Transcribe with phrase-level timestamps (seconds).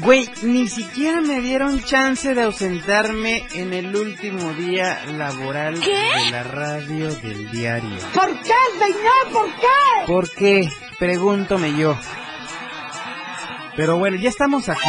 [0.00, 6.42] Güey, ni siquiera me dieron chance de ausentarme en el último día laboral de la
[6.42, 7.96] radio del diario.
[8.12, 9.32] ¿Por qué, señor?
[9.32, 10.06] ¿Por qué?
[10.06, 10.72] ¿Por qué?
[10.98, 11.98] Pregúntome yo.
[13.76, 14.88] Pero bueno, ya estamos aquí.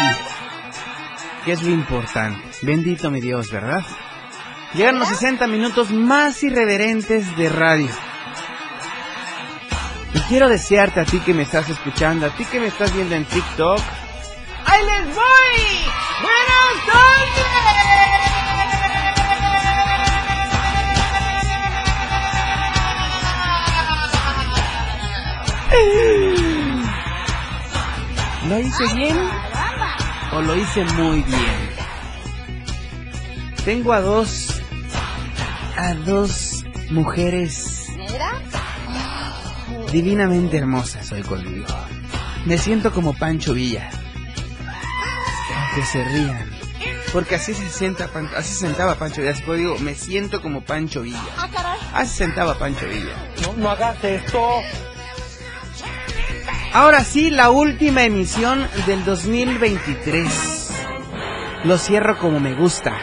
[1.46, 2.42] ¿Qué es lo importante?
[2.62, 3.86] Bendito mi Dios, ¿verdad?
[4.74, 7.90] Llegan los 60 minutos más irreverentes de radio.
[10.14, 13.16] Y quiero desearte a ti que me estás escuchando, a ti que me estás viendo
[13.16, 13.80] en TikTok.
[14.70, 15.58] ¡Ahí les voy!
[16.22, 17.48] ¡Buenas tardes!
[28.50, 29.18] ¿Lo hice bien
[30.34, 31.70] o lo hice muy bien?
[33.66, 34.62] Tengo a dos
[35.78, 37.88] a dos mujeres
[39.92, 41.68] divinamente hermosas hoy conmigo.
[42.46, 43.90] Me siento como Pancho Villa.
[45.86, 46.52] Se rían.
[47.14, 49.34] Porque así se sienta, Pan- así se sentaba Pancho Villa.
[49.34, 51.22] Después digo, me siento como Pancho Villa.
[51.94, 53.14] Así se sentaba Pancho Villa.
[53.58, 54.62] No hagas esto.
[56.74, 60.72] Ahora sí, la última emisión del 2023.
[61.64, 62.98] Lo cierro como me gusta.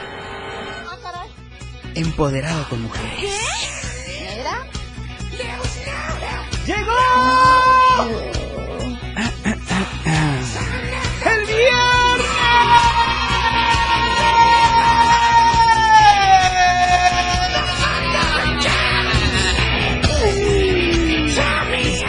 [1.95, 3.31] Empoderado con mujeres.
[6.67, 8.34] ¡Llegó!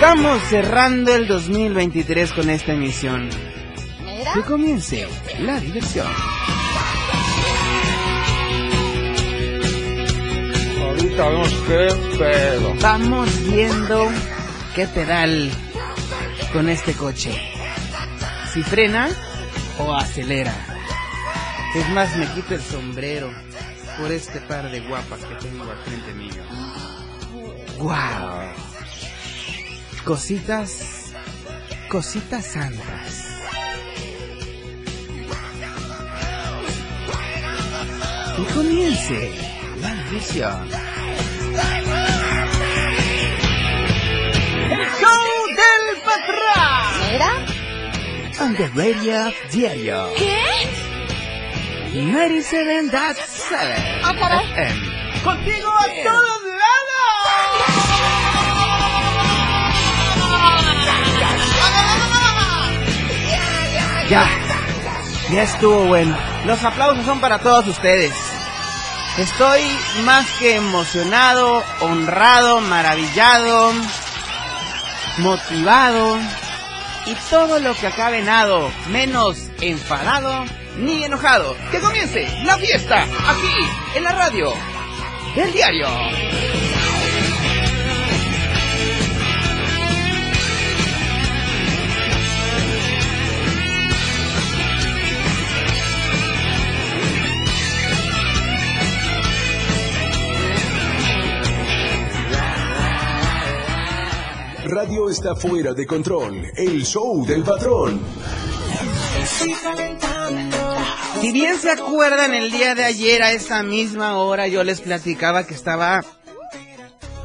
[0.08, 3.28] Estamos cerrando el 2023 con esta emisión.
[4.36, 5.08] Que comience
[5.40, 6.06] la diversión.
[10.80, 12.76] Ahorita vemos qué pedo.
[12.82, 14.08] Vamos viendo
[14.76, 15.50] qué pedal
[16.54, 17.32] con este coche.
[18.54, 19.10] Si frena
[19.80, 20.54] o acelera.
[21.74, 23.32] Es más, me quito el sombrero
[24.00, 26.44] por este par de guapas que tengo al frente mío.
[27.80, 28.65] ¡Wow!
[30.06, 31.14] Cositas,
[31.90, 33.26] cositas santas.
[38.38, 39.32] Y comience
[39.82, 40.70] la diversión.
[44.70, 47.46] El show del patrón.
[48.42, 50.10] On the radio diario.
[50.18, 50.44] ¿Qué?
[51.94, 53.56] 97.7
[54.04, 54.46] Ah, caray.
[54.52, 54.82] FM.
[55.24, 56.44] Contigo a todos
[64.10, 64.30] Ya,
[65.32, 66.16] ya estuvo bueno.
[66.46, 68.14] Los aplausos son para todos ustedes.
[69.18, 69.62] Estoy
[70.04, 73.72] más que emocionado, honrado, maravillado,
[75.18, 76.18] motivado
[77.08, 80.46] y todo lo que acabe en ado, menos enfadado
[80.78, 81.56] ni enojado.
[81.72, 83.56] Que comience la fiesta aquí
[83.96, 84.54] en la radio
[85.36, 85.88] del diario.
[104.75, 106.51] Radio está fuera de control.
[106.54, 107.98] El show del patrón.
[111.22, 115.48] Si bien se acuerdan, el día de ayer a esta misma hora yo les platicaba
[115.48, 116.04] que estaba...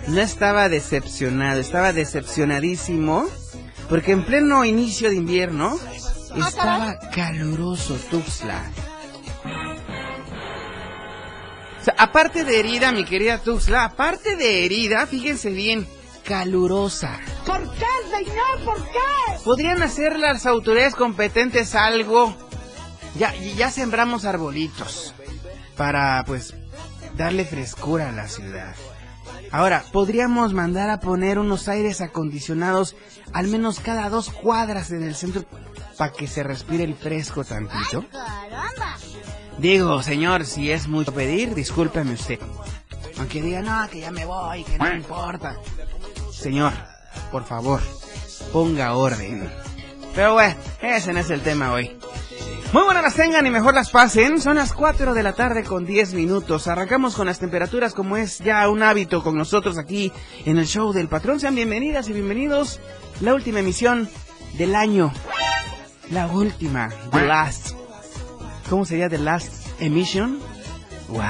[0.07, 3.27] No estaba decepcionado, estaba decepcionadísimo.
[3.89, 5.77] Porque en pleno inicio de invierno
[6.47, 7.97] estaba caluroso
[11.83, 15.89] sea, aparte de herida, mi querida Tuxtla, aparte de herida, fíjense bien,
[16.31, 17.19] calurosa.
[17.45, 18.65] ¿Por qué, señor?
[18.65, 19.43] ¿Por qué?
[19.45, 22.33] ¿Podrían hacer las autoridades competentes algo?
[23.17, 25.13] Ya, ya sembramos arbolitos.
[25.77, 26.55] para pues
[27.17, 28.77] darle frescura a la ciudad.
[29.51, 32.95] Ahora, podríamos mandar a poner unos aires acondicionados
[33.33, 35.45] al menos cada dos cuadras en el centro
[35.99, 38.05] para que se respire el fresco tantito.
[38.13, 38.97] Caramba.
[39.59, 42.39] Digo, señor, si es mucho pedir, discúlpeme usted.
[43.19, 45.59] Aunque diga, no, que ya me voy, que no importa.
[46.41, 46.73] Señor,
[47.31, 47.81] por favor,
[48.51, 49.51] ponga orden.
[50.15, 51.99] Pero bueno, ese no es el tema hoy.
[52.73, 54.41] Muy buenas las tengan y mejor las pasen.
[54.41, 56.67] Son las 4 de la tarde con 10 minutos.
[56.67, 60.13] Arrancamos con las temperaturas como es ya un hábito con nosotros aquí
[60.47, 61.41] en el show del patrón.
[61.41, 62.81] Sean bienvenidas y bienvenidos.
[63.21, 64.09] La última emisión
[64.57, 65.13] del año.
[66.11, 66.89] La última.
[67.13, 67.73] The last.
[68.71, 70.39] ¿Cómo sería The last emission?
[71.09, 71.21] Wow.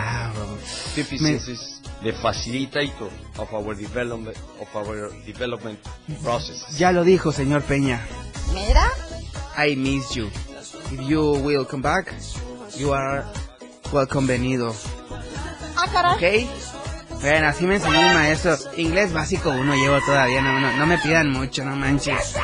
[2.02, 5.78] The facilitator of our development of our development
[6.22, 6.66] process.
[6.78, 8.00] Ya lo dijo, señor Peña.
[8.54, 8.88] Mira.
[9.56, 10.30] I miss you.
[10.92, 12.12] If you will come back,
[12.78, 13.24] you are
[13.92, 14.74] welcome venido.
[15.76, 16.44] Ah, caray.
[16.44, 17.20] ¿Ok?
[17.20, 18.56] Bueno, así me enseñó mi maestro.
[18.76, 22.34] Inglés básico uno llevo todavía, no, no, no me pidan mucho, no manches.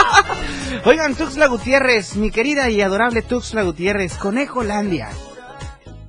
[0.84, 5.08] Oigan, Tuxla Gutiérrez, mi querida y adorable Tuxla Gutiérrez, Conejo Landia.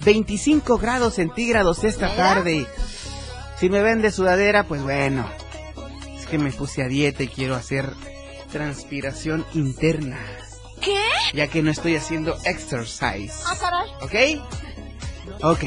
[0.08, 2.66] 25 grados centígrados esta tarde.
[3.60, 5.30] Si me ven de sudadera, pues bueno.
[6.18, 7.92] Es que me puse a dieta y quiero hacer
[8.50, 10.18] transpiración interna.
[10.80, 10.98] ¿Qué?
[11.34, 13.34] Ya que no estoy haciendo exercise.
[13.48, 14.40] Ah, caray.
[15.42, 15.44] ¿Ok?
[15.44, 15.64] Ok.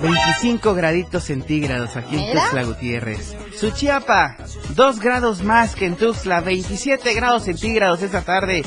[0.00, 2.32] 25 graditos centígrados aquí en.
[2.32, 3.34] Tuxtla Gutiérrez.
[3.58, 4.36] Suchiapa,
[4.76, 8.62] 2 grados más que en Tuxtla, 27 grados centígrados esta tarde.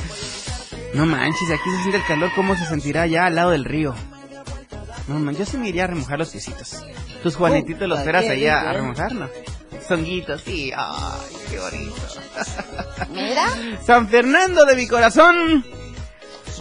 [0.94, 3.96] No manches, aquí se siente el calor, ¿cómo se sentirá ya al lado del río?
[5.08, 6.84] No man, yo sí me iría a remojar los piecitos.
[7.22, 8.74] Tus Juanititos los esperas rico, a ¿eh?
[8.74, 9.28] remojar, ¿no?
[9.88, 11.96] Songuitos, sí, ay, qué bonito.
[13.12, 13.48] Mira.
[13.86, 15.66] San Fernando de mi corazón.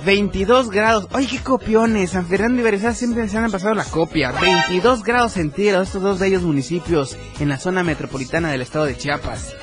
[0.05, 1.07] 22 grados.
[1.13, 2.11] Ay, qué copiones.
[2.11, 4.33] San Fernando y Berizal siempre se han pasado la copia.
[4.33, 9.55] 22 grados centígrados estos dos bellos municipios en la zona metropolitana del estado de Chiapas.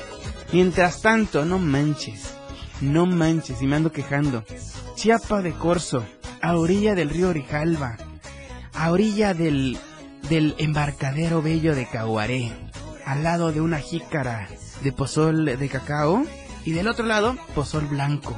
[0.52, 2.39] Mientras tanto, no manches.
[2.80, 4.44] No manches, y me ando quejando.
[4.94, 6.04] Chiapa de Corzo,
[6.40, 7.96] a orilla del río Grijalva,
[8.74, 9.78] a orilla del,
[10.28, 12.52] del embarcadero bello de Caguaré,
[13.04, 14.48] al lado de una jícara
[14.82, 16.24] de pozol de cacao,
[16.64, 18.34] y del otro lado, pozol blanco,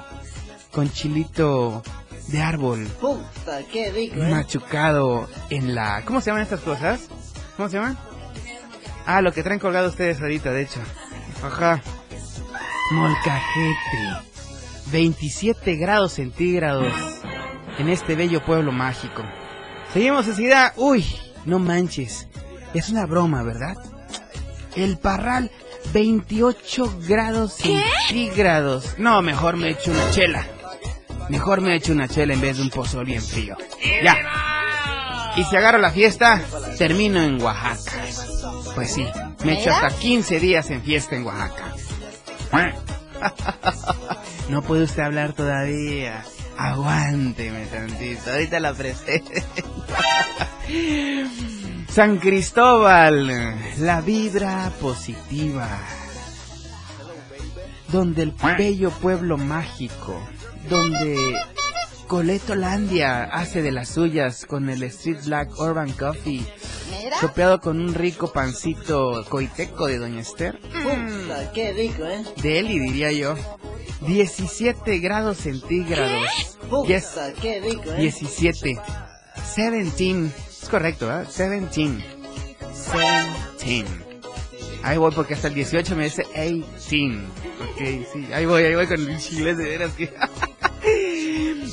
[0.72, 1.82] con chilito
[2.28, 4.30] de árbol, Puta, qué rico, ¿eh?
[4.30, 6.02] machucado en la...
[6.04, 7.08] ¿Cómo se llaman estas cosas?
[7.56, 7.98] ¿Cómo se llaman?
[9.06, 10.80] Ah, lo que traen colgado ustedes ahorita, de hecho.
[11.44, 11.82] Ajá.
[12.92, 14.31] Molcajete.
[14.92, 16.92] 27 grados centígrados
[17.78, 19.22] en este bello pueblo mágico.
[19.92, 20.74] Seguimos enseguida.
[20.76, 21.04] Uy,
[21.46, 22.28] no manches.
[22.74, 23.74] Es una broma, ¿verdad?
[24.76, 25.50] El Parral,
[25.92, 28.98] 28 grados centígrados.
[28.98, 30.46] No, mejor me echo una chela.
[31.28, 33.56] Mejor me echo una chela en vez de un pozol bien frío.
[34.02, 34.16] Ya.
[35.36, 36.42] Y si agarro la fiesta,
[36.76, 37.92] termino en Oaxaca.
[38.74, 39.06] Pues sí,
[39.44, 41.74] me echo hasta 15 días en fiesta en Oaxaca.
[44.52, 46.22] No puede usted hablar todavía.
[46.58, 49.30] Aguánteme tantito, ahorita la presento.
[51.88, 53.32] San Cristóbal,
[53.78, 55.66] la vibra positiva.
[57.88, 60.20] Donde el bello pueblo mágico,
[60.68, 61.34] donde
[62.06, 66.44] Coletolandia hace de las suyas con el Street Black Urban Coffee,
[66.90, 67.16] Mira.
[67.20, 70.58] chopeado con un rico pancito coiteco de Doña Esther.
[70.60, 72.24] Puta, qué rico, ¿eh?
[72.42, 73.34] De Eli, diría yo.
[74.06, 76.28] 17 grados centígrados.
[76.86, 78.00] Yes, Puta, qué rico, ¿eh?
[78.00, 78.80] 17.
[79.56, 80.30] 17.
[80.62, 81.24] Es correcto, ¿eh?
[81.24, 82.04] 17.
[83.64, 84.12] 17.
[84.82, 87.20] Ahí voy porque hasta el 18 me dice 18.
[87.62, 88.28] Ok, sí.
[88.32, 90.12] Ahí voy, ahí voy con el inglés de veras que...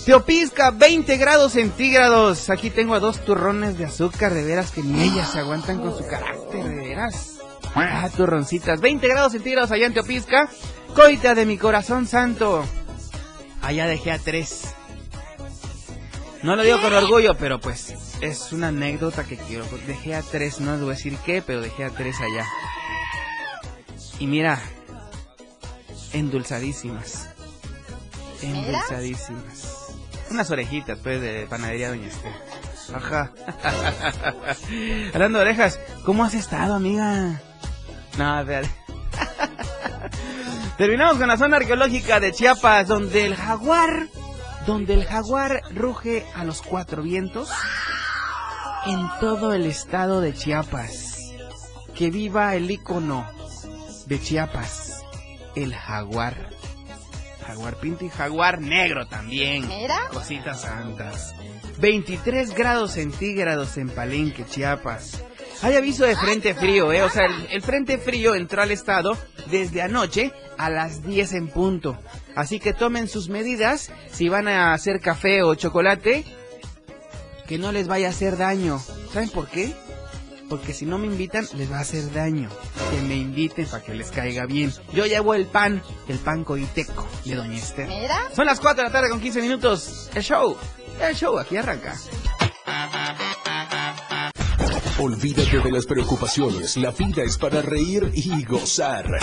[0.10, 2.50] Teopisca, 20 grados centígrados.
[2.50, 5.96] Aquí tengo a dos turrones de azúcar, de veras que ni ellas se aguantan con
[5.96, 7.38] su carácter, de veras.
[7.75, 10.50] Ah, turroncitas, 20 grados centígrados allá en Teopisca.
[10.96, 12.66] Coita de mi corazón santo.
[13.62, 14.74] Allá dejé a tres.
[16.42, 19.68] No lo digo con orgullo, pero pues es una anécdota que quiero.
[19.86, 22.48] Dejé a tres, no les voy a decir qué, pero dejé a tres allá.
[24.18, 24.60] Y mira,
[26.13, 27.30] endulzadísimas.
[28.42, 29.88] Endulzadísimas.
[30.31, 32.31] Unas orejitas, pues, de panadería Doña Esther.
[32.93, 33.31] Ajá.
[35.13, 37.41] Hablando de orejas, ¿cómo has estado, amiga?
[38.17, 38.69] No, espérate.
[40.77, 44.07] Terminamos con la zona arqueológica de Chiapas, donde el jaguar,
[44.65, 47.50] donde el jaguar ruge a los cuatro vientos
[48.86, 51.17] en todo el estado de Chiapas.
[51.95, 53.27] Que viva el ícono
[54.05, 55.03] de Chiapas,
[55.55, 56.50] el jaguar.
[57.50, 59.68] Jaguar pinto y jaguar negro también.
[59.68, 60.08] Mira.
[60.13, 61.34] Cositas santas.
[61.79, 65.24] 23 grados centígrados en Palenque, Chiapas.
[65.63, 67.01] Hay aviso de frente frío, ¿eh?
[67.01, 69.18] O sea, el, el, frente frío entró al estado
[69.50, 71.98] desde anoche a las 10 en punto.
[72.36, 76.25] Así que tomen sus medidas si van a hacer café o chocolate,
[77.48, 78.79] que no les vaya a hacer daño.
[79.12, 79.74] ¿Saben por qué?
[80.50, 82.50] Porque si no me invitan, les va a hacer daño.
[82.91, 84.74] Que me inviten para que les caiga bien.
[84.94, 87.88] Yo llevo el pan, el pan coiteco de Doña Esther.
[87.88, 88.18] Mira.
[88.36, 90.10] Son las 4 de la tarde con 15 minutos.
[90.15, 90.58] El show,
[91.00, 91.96] el show, aquí arranca.
[95.00, 96.75] Olvídate de las preocupaciones.
[96.75, 99.06] La vida es para reír y gozar.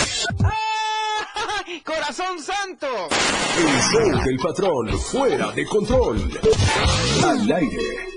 [1.84, 2.86] ¡Corazón santo!
[3.58, 6.30] El show del patrón, fuera de control.
[7.24, 8.15] Al aire.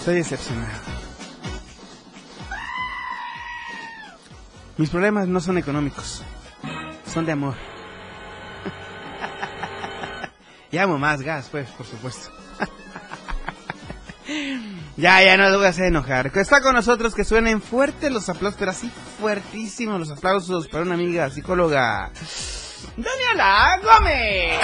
[0.09, 0.81] estoy decepcionado.
[4.79, 6.23] Mis problemas no son económicos,
[7.13, 7.53] son de amor.
[10.71, 12.31] Llamo más gas, pues, por supuesto.
[14.97, 16.31] ya, ya no lo voy a hacer enojar.
[16.35, 20.95] Está con nosotros, que suenen fuertes los aplausos, pero así fuertísimos los aplausos para una
[20.95, 22.11] amiga psicóloga.
[22.97, 24.61] Daniela Gómez.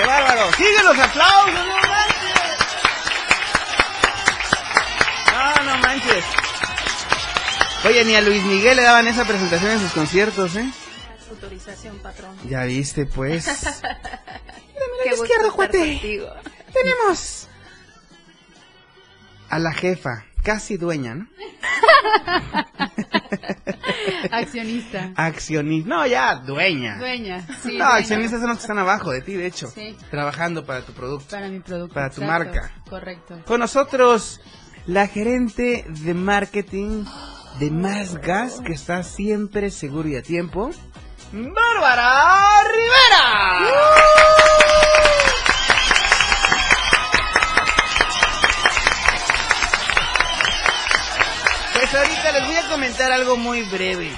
[0.00, 0.50] ¡Qué bárbaro!
[0.52, 1.52] ¡Sigue los aplausos!
[1.52, 2.56] ¡No manches!
[5.32, 6.24] No, no manches.
[7.84, 10.70] Oye, ni a Luis Miguel le daban esa presentación en sus conciertos, ¿eh?
[11.30, 12.34] Autorización, patrón.
[12.48, 13.46] Ya viste, pues.
[15.10, 15.78] Gusto izquierdo, cuate.
[15.78, 16.32] contigo.
[16.72, 17.48] Tenemos
[19.50, 21.26] a la jefa, casi dueña, ¿no?
[24.30, 25.12] Accionista.
[25.16, 25.88] Accionista.
[25.88, 26.98] No, ya, dueña.
[26.98, 27.40] Dueña.
[27.62, 27.94] Sí, no, dueña.
[27.96, 29.68] accionistas son los que están abajo de ti, de hecho.
[29.68, 29.96] Sí.
[30.10, 31.30] Trabajando para tu producto.
[31.30, 31.94] Para mi producto.
[31.94, 32.44] Para tu exacto.
[32.44, 32.72] marca.
[32.88, 33.42] Correcto.
[33.46, 34.40] Con nosotros,
[34.86, 37.04] la gerente de marketing
[37.58, 40.70] de Más Gas, que está siempre seguro y a tiempo.
[41.32, 43.58] ¡Bárbara Rivera!
[43.60, 44.19] Pues
[52.70, 54.10] comentar algo muy breve.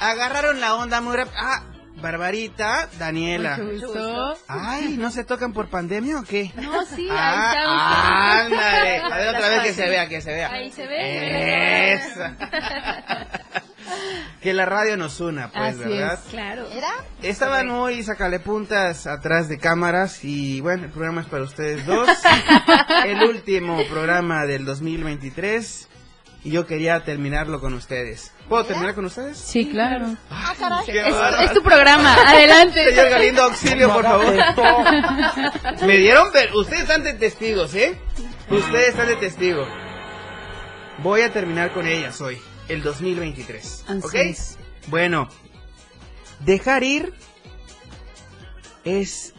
[0.00, 1.36] Agarraron la onda muy rápido.
[1.38, 1.62] Ah,
[1.96, 3.56] Barbarita, Daniela.
[3.58, 4.38] Mucho gusto.
[4.48, 6.52] Ay, ¿no se tocan por pandemia o qué?
[6.56, 8.44] No, sí, Ah, ahí está.
[8.44, 8.96] ándale.
[8.98, 10.50] A ver otra vez que se vea, que se vea.
[10.52, 11.94] Ahí se ve.
[11.94, 12.20] Eso.
[14.42, 16.14] que la radio nos una, pues, Así ¿verdad?
[16.22, 16.66] es, claro.
[16.72, 16.88] Mira.
[17.22, 22.08] Estaban muy sacale puntas atrás de cámaras y bueno, el programa es para ustedes dos.
[23.06, 25.85] el último programa del 2023
[26.46, 28.30] y yo quería terminarlo con ustedes.
[28.48, 29.36] ¿Puedo terminar con ustedes?
[29.36, 30.16] Sí, claro.
[30.30, 30.86] Ah, caray.
[30.86, 31.00] Qué
[31.44, 32.14] Es, tu programa.
[32.24, 32.88] Adelante.
[32.88, 34.32] Señor Galindo, auxilio, por favor.
[35.86, 36.54] Me dieron ver.
[36.54, 37.98] Ustedes están de testigos, ¿eh?
[38.48, 39.66] Ustedes están de testigo.
[41.02, 42.38] Voy a terminar con ellas hoy,
[42.68, 43.84] el 2023.
[43.88, 44.14] Así ¿Ok?
[44.14, 44.56] es.
[44.86, 45.28] Bueno,
[46.44, 47.12] dejar ir
[48.84, 49.34] es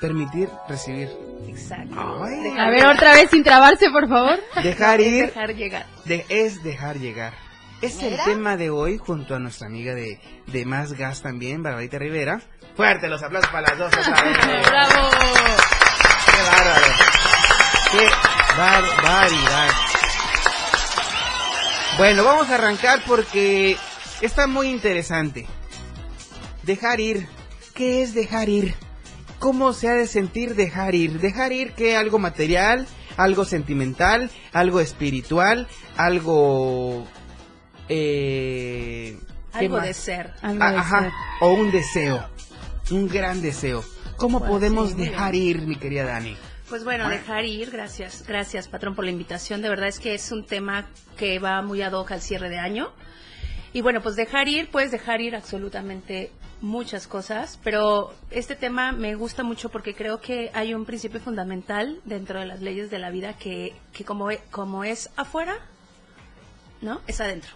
[0.00, 1.08] permitir recibir.
[1.48, 1.94] Exacto.
[2.24, 2.54] Ay.
[2.58, 4.38] A ver, otra vez sin trabarse, por favor.
[4.62, 5.86] Dejar ir Dejar llegar.
[6.04, 7.32] de- es dejar llegar.
[7.82, 11.98] Es el tema de hoy junto a nuestra amiga de, de Más Gas también, Barbarita
[11.98, 12.40] Rivera.
[12.76, 14.38] Fuerte los aplausos para las dos otra vez.
[14.68, 15.08] Bravo.
[16.26, 16.92] ¡Qué bárbaro!
[17.92, 18.08] ¡Qué
[18.58, 19.68] barbaridad!
[21.98, 23.76] Bueno, vamos a arrancar porque
[24.20, 25.46] está muy interesante.
[26.62, 27.26] Dejar ir.
[27.74, 28.74] ¿Qué es dejar ir?
[29.40, 31.18] ¿Cómo se ha de sentir dejar ir?
[31.18, 35.66] Dejar ir que algo material, algo sentimental, algo espiritual,
[35.96, 37.04] algo...
[37.88, 39.18] Eh,
[39.52, 39.86] ¿qué Algo más?
[39.86, 40.30] de ser.
[40.42, 41.10] Algo Ah, de Ajá, ser.
[41.40, 42.24] o un deseo,
[42.92, 43.82] un gran deseo.
[44.16, 46.36] ¿Cómo Pues podemos sí, dejar ir, mi querida Dani?
[46.68, 49.60] Pues bueno, dejar ir, gracias, gracias patrón por la invitación.
[49.60, 52.58] De verdad es que es un tema que va muy ad hoc al cierre de
[52.60, 52.92] año.
[53.72, 59.14] Y bueno, pues dejar ir, puedes dejar ir absolutamente muchas cosas, pero este tema me
[59.14, 63.10] gusta mucho porque creo que hay un principio fundamental dentro de las leyes de la
[63.10, 65.58] vida que, que como, como es afuera,
[66.80, 67.00] ¿no?
[67.06, 67.50] Es adentro.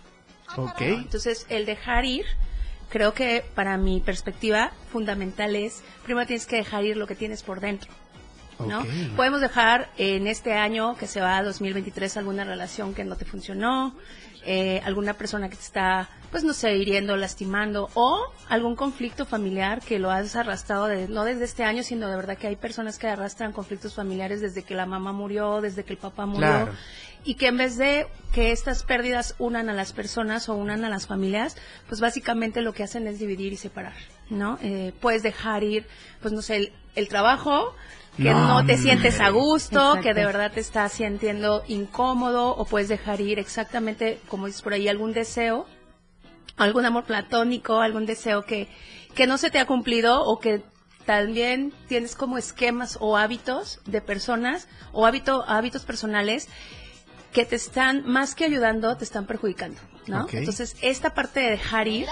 [0.57, 0.81] Ok.
[0.81, 2.25] Entonces, el dejar ir,
[2.89, 7.43] creo que para mi perspectiva fundamental es, primero tienes que dejar ir lo que tienes
[7.43, 7.91] por dentro.
[8.59, 8.85] ¿No?
[9.17, 13.25] Podemos dejar en este año que se va a 2023 alguna relación que no te
[13.25, 13.97] funcionó,
[14.47, 18.21] eh, alguna persona que te está, pues no sé, hiriendo, lastimando, o
[18.51, 22.37] algún conflicto familiar que lo has arrastrado, de, no desde este año, sino de verdad
[22.37, 25.99] que hay personas que arrastran conflictos familiares desde que la mamá murió, desde que el
[25.99, 26.73] papá murió Claro.
[27.25, 30.91] y que en vez de que estas pérdidas unan a las personas o unan a
[30.91, 31.57] las familias,
[31.89, 33.95] pues básicamente lo que hacen es dividir y separar,
[34.29, 34.59] ¿no?
[34.63, 35.87] Eh, puedes dejar ir,
[36.21, 37.75] pues no sé, el, el trabajo,
[38.17, 40.03] que No, no, te sientes a gusto, Exacto.
[40.03, 44.73] que de verdad te estás sintiendo incómodo, o puedes dejar ir exactamente, como dices por
[44.73, 45.67] ahí, algún deseo,
[46.57, 48.69] algún amor platónico, algún deseo que,
[49.15, 50.63] que no se te ha cumplido o que
[51.05, 56.49] también tienes como esquemas o hábitos de personas o hábito, hábitos personales
[57.33, 60.27] que te están, más que ayudando, te están perjudicando, ¿no?
[60.33, 62.07] Entonces, esta parte de dejar ir,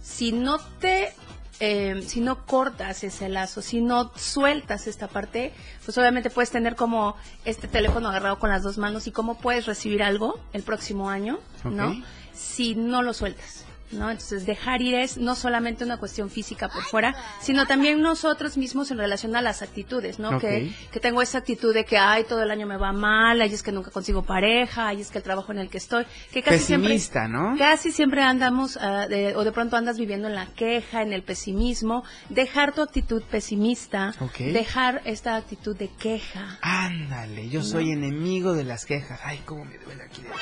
[0.00, 1.12] si no te,
[1.60, 5.52] eh, si no cortas ese lazo, si no sueltas esta parte,
[5.84, 9.66] pues obviamente puedes tener como este teléfono agarrado con las dos manos y cómo puedes
[9.66, 11.94] recibir algo el próximo año, ¿no?
[12.32, 13.64] Si no lo sueltas.
[13.90, 14.10] ¿No?
[14.10, 18.90] Entonces dejar ir es no solamente una cuestión física por fuera, sino también nosotros mismos
[18.90, 20.38] en relación a las actitudes, ¿no?
[20.38, 23.52] Que, que tengo esa actitud de que, ay, todo el año me va mal, ay,
[23.54, 26.42] es que nunca consigo pareja, ay, es que el trabajo en el que estoy, que
[26.42, 27.56] casi Pesimista, siempre, ¿no?
[27.56, 31.22] Casi siempre andamos, ah, de- o de pronto andas viviendo en la queja, en el
[31.22, 34.12] pesimismo, dejar tu actitud pesimista,
[34.52, 36.58] dejar esta actitud de queja.
[36.60, 39.18] Ándale, yo soy enemigo de las quejas.
[39.24, 40.20] Ay, cómo me duele aquí.
[40.20, 40.38] dentro.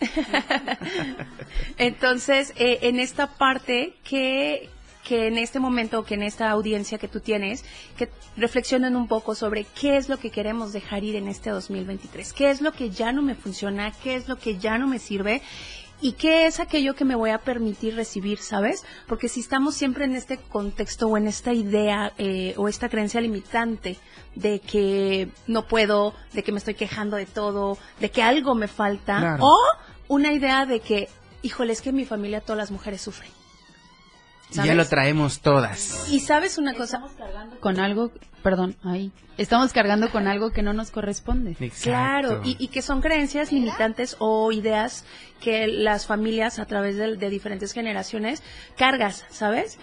[1.78, 4.70] Entonces, eh, en esta parte que
[5.04, 7.64] que en este momento, que en esta audiencia que tú tienes,
[7.96, 12.32] que reflexionen un poco sobre qué es lo que queremos dejar ir en este 2023,
[12.32, 14.98] qué es lo que ya no me funciona, qué es lo que ya no me
[14.98, 15.42] sirve
[16.00, 18.84] y qué es aquello que me voy a permitir recibir, ¿sabes?
[19.06, 23.20] Porque si estamos siempre en este contexto o en esta idea eh, o esta creencia
[23.20, 23.98] limitante
[24.34, 28.68] de que no puedo, de que me estoy quejando de todo, de que algo me
[28.68, 29.44] falta, Claro.
[29.46, 29.56] o
[30.08, 31.08] una idea de que,
[31.42, 33.30] híjole, es que en mi familia todas las mujeres sufren.
[34.50, 34.76] Ya ¿Sabes?
[34.76, 36.06] lo traemos todas.
[36.10, 37.02] Y sabes una cosa,
[37.60, 39.10] Con algo, perdón, ahí.
[39.36, 41.52] Estamos cargando con algo que no nos corresponde.
[41.58, 41.82] Exacto.
[41.82, 45.04] Claro, y, y que son creencias limitantes o ideas
[45.40, 48.42] que las familias a través de, de diferentes generaciones
[48.76, 49.78] cargas, ¿sabes?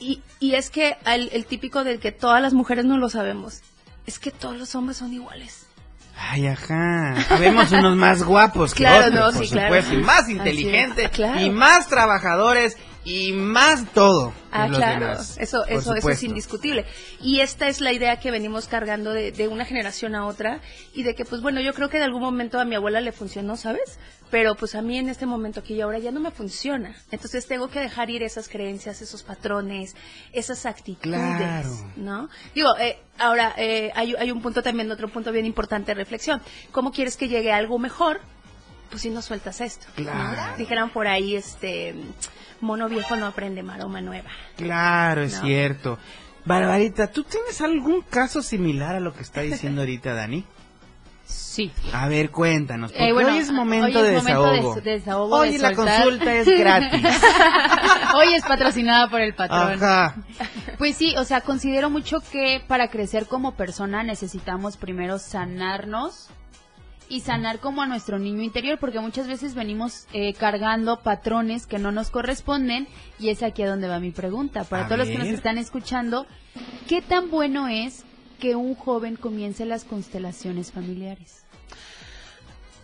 [0.00, 3.60] Y, y es que el, el típico del que todas las mujeres no lo sabemos,
[4.06, 5.66] es que todos los hombres son iguales.
[6.16, 7.16] Ay, ajá.
[7.28, 9.76] Habemos unos más guapos que Claro, otros, no, por sí, claro.
[9.92, 11.40] y más inteligentes, claro.
[11.40, 14.32] y más trabajadores, y más todo.
[14.50, 16.86] Ah, los claro, demás, eso, eso, eso es indiscutible.
[17.20, 20.60] Y esta es la idea que venimos cargando de, de una generación a otra
[20.94, 23.12] y de que, pues bueno, yo creo que de algún momento a mi abuela le
[23.12, 23.98] funcionó, ¿sabes?
[24.30, 26.94] Pero pues a mí en este momento aquí y ahora ya no me funciona.
[27.10, 29.94] Entonces tengo que dejar ir esas creencias, esos patrones,
[30.32, 31.70] esas actitudes, Claro.
[31.96, 32.28] ¿no?
[32.54, 36.40] Digo, eh, ahora eh, hay, hay un punto también, otro punto bien importante de reflexión.
[36.72, 38.20] ¿Cómo quieres que llegue algo mejor?
[38.94, 39.86] Pues si no sueltas esto.
[39.96, 40.04] ¿no?
[40.04, 40.56] Claro.
[40.56, 41.96] Dijeran por ahí, este,
[42.60, 44.30] mono viejo no aprende maroma nueva.
[44.56, 45.42] Claro, es No.
[45.42, 45.98] cierto.
[46.44, 50.44] Barbarita, ¿tú tienes algún caso similar a lo que está diciendo ahorita Dani?
[51.26, 51.72] Sí.
[51.92, 54.74] A ver, cuéntanos, porque Eh, bueno, hoy es momento hoy de es momento de desahogo.
[54.76, 56.02] de desahogo, hoy de la soltar.
[56.02, 57.06] consulta es gratis.
[58.14, 59.72] Hoy es patrocinada por el patrón.
[59.82, 60.14] Ajá.
[60.78, 66.28] Pues sí, o sea, considero mucho que para crecer como persona necesitamos primero sanarnos
[67.08, 71.78] y sanar como a nuestro niño interior, porque muchas veces venimos eh, cargando patrones que
[71.78, 72.88] no nos corresponden
[73.18, 74.64] y es aquí a donde va mi pregunta.
[74.64, 76.26] Para A todos los que nos están escuchando,
[76.88, 78.04] ¿qué tan bueno es
[78.40, 81.44] que un joven comience las constelaciones familiares?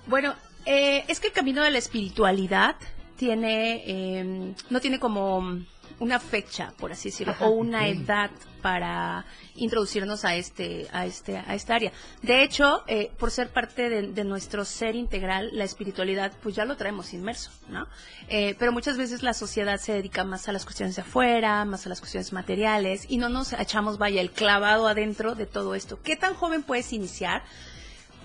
[0.06, 0.34] Bueno,
[0.66, 2.76] eh, es que el camino de la espiritualidad
[3.16, 5.60] tiene, eh, no tiene como
[6.00, 11.54] una fecha, por así decirlo, o una edad para introducirnos a este, a este, a
[11.54, 11.92] esta área.
[12.22, 16.64] De hecho, eh, por ser parte de, de nuestro ser integral, la espiritualidad, pues ya
[16.64, 17.86] lo traemos inmerso, ¿no?
[18.28, 21.86] Eh, pero muchas veces la sociedad se dedica más a las cuestiones de afuera, más
[21.86, 26.00] a las cuestiones materiales, y no nos echamos, vaya, el clavado adentro de todo esto.
[26.02, 27.42] ¿Qué tan joven puedes iniciar?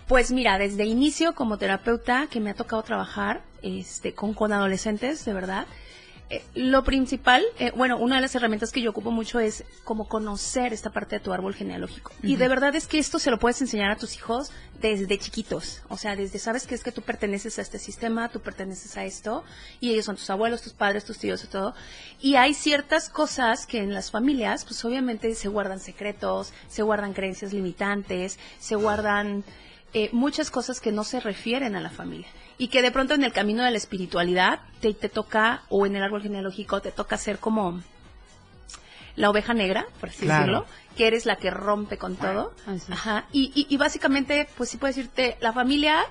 [0.07, 5.25] Pues mira, desde inicio como terapeuta que me ha tocado trabajar este, con, con adolescentes,
[5.25, 5.65] de verdad,
[6.29, 10.07] eh, lo principal, eh, bueno, una de las herramientas que yo ocupo mucho es como
[10.07, 12.11] conocer esta parte de tu árbol genealógico.
[12.23, 15.83] Y de verdad es que esto se lo puedes enseñar a tus hijos desde chiquitos.
[15.87, 19.05] O sea, desde sabes que es que tú perteneces a este sistema, tú perteneces a
[19.05, 19.43] esto,
[19.79, 21.75] y ellos son tus abuelos, tus padres, tus tíos y todo.
[22.19, 27.13] Y hay ciertas cosas que en las familias, pues obviamente se guardan secretos, se guardan
[27.13, 29.43] creencias limitantes, se guardan
[29.93, 33.23] eh, muchas cosas que no se refieren a la familia y que de pronto en
[33.23, 37.17] el camino de la espiritualidad te, te toca, o en el árbol genealógico, te toca
[37.17, 37.81] ser como
[39.15, 40.39] la oveja negra, por así Claro.
[40.39, 40.65] decirlo,
[40.97, 42.53] que eres la que rompe con todo.
[42.89, 43.25] Ajá.
[43.31, 46.05] Y, y, y básicamente, pues sí puedes decirte, la familia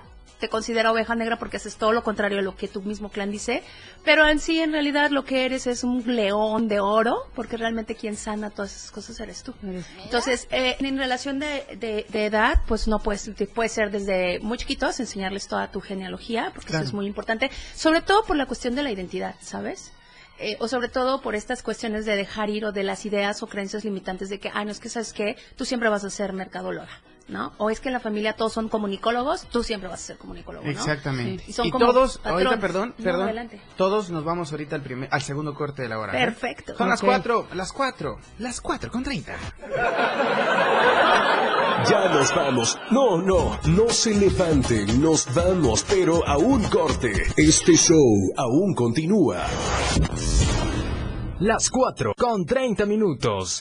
[0.45, 3.31] te considera oveja negra porque haces todo lo contrario a lo que tu mismo clan
[3.31, 3.63] dice,
[4.05, 7.95] pero en sí, en realidad, lo que eres es un león de oro, porque realmente
[7.95, 9.55] quien sana todas esas cosas eres tú.
[10.05, 14.39] Entonces, eh, en relación de, de- de edad, pues no puedes, te- puede ser desde
[14.41, 16.83] muy chiquitos enseñarles toda tu genealogía, porque Claro.
[16.85, 19.93] eso es muy importante, sobre todo por la cuestión de la identidad, ¿sabes?
[20.39, 23.47] Eh, o sobre todo por estas cuestiones de dejar ir o de las ideas o
[23.47, 26.33] creencias limitantes de que, ah, no, es que sabes que tú siempre vas a ser
[26.35, 26.89] mercadóloga,
[27.29, 27.53] ¿no?
[27.59, 30.65] O es que en la familia todos son comunicólogos, tú siempre vas a ser comunicólogo,
[30.65, 30.71] ¿no?
[30.71, 31.43] Exactamente.
[31.45, 31.51] Sí.
[31.51, 32.47] Y son Y como todos, patrones.
[32.47, 33.61] ahorita, perdón, No, perdón, adelante.
[33.77, 36.13] todos nos vamos ahorita al primer, al segundo corte de la hora.
[36.21, 36.25] ¿eh?
[36.25, 36.77] Perfecto.
[36.77, 39.37] Son las cuatro, las cuatro, las cuatro con treinta.
[41.89, 42.79] Ya nos vamos.
[42.91, 47.13] No, no, no se levanten, nos vamos, pero a un corte.
[47.37, 49.45] Este show aún continúa.
[51.41, 53.61] Las 4 con 30 minutos.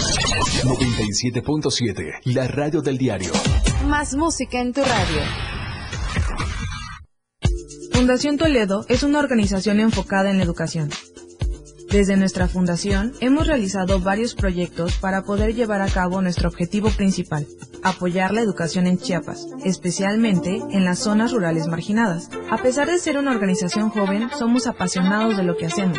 [0.21, 2.19] 97.7.
[2.25, 3.31] La radio del diario.
[3.87, 5.21] Más música en tu radio.
[7.91, 10.89] Fundación Toledo es una organización enfocada en la educación.
[11.89, 17.47] Desde nuestra fundación hemos realizado varios proyectos para poder llevar a cabo nuestro objetivo principal,
[17.83, 22.29] apoyar la educación en Chiapas, especialmente en las zonas rurales marginadas.
[22.49, 25.97] A pesar de ser una organización joven, somos apasionados de lo que hacemos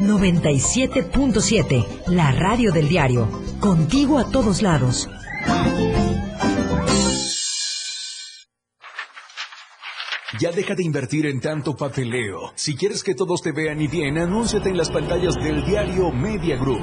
[0.00, 3.28] 97.7, la radio del diario.
[3.60, 5.08] Contigo a todos lados.
[10.40, 12.52] Ya deja de invertir en tanto papeleo.
[12.56, 16.56] Si quieres que todos te vean y bien, anúnciate en las pantallas del diario Media
[16.56, 16.82] Group.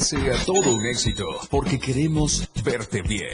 [0.00, 3.30] sea todo un éxito, porque queremos verte bien.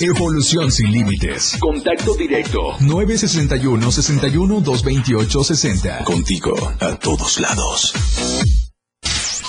[0.00, 1.56] Evolución sin límites.
[1.60, 2.76] Contacto directo.
[2.80, 6.04] 961 61 228 60.
[6.04, 7.92] Contigo a todos lados.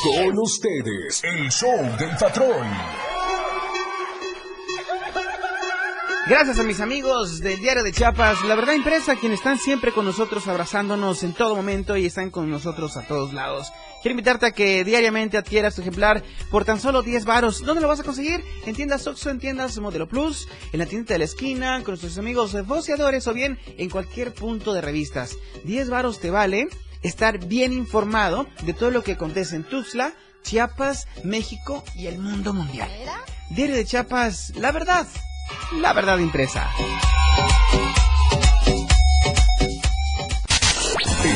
[0.03, 2.67] Con ustedes, el show del patrón.
[6.27, 10.05] Gracias a mis amigos del Diario de Chiapas, la verdad impresa, quienes están siempre con
[10.05, 13.71] nosotros abrazándonos en todo momento y están con nosotros a todos lados.
[14.05, 17.63] Quiero invitarte a que diariamente adquieras tu ejemplar por tan solo 10 varos.
[17.63, 18.43] ¿Dónde lo vas a conseguir?
[18.67, 22.19] En tiendas Oxxo, en tiendas Modelo Plus, en la tienda de la esquina, con nuestros
[22.19, 25.37] amigos voceadores o bien en cualquier punto de revistas.
[25.63, 26.67] 10 varos te vale
[27.01, 30.13] estar bien informado de todo lo que acontece en Tuxtla,
[30.43, 32.91] Chiapas, México y el mundo mundial.
[33.49, 35.07] Diario de Chiapas, la verdad,
[35.81, 36.69] la verdad impresa.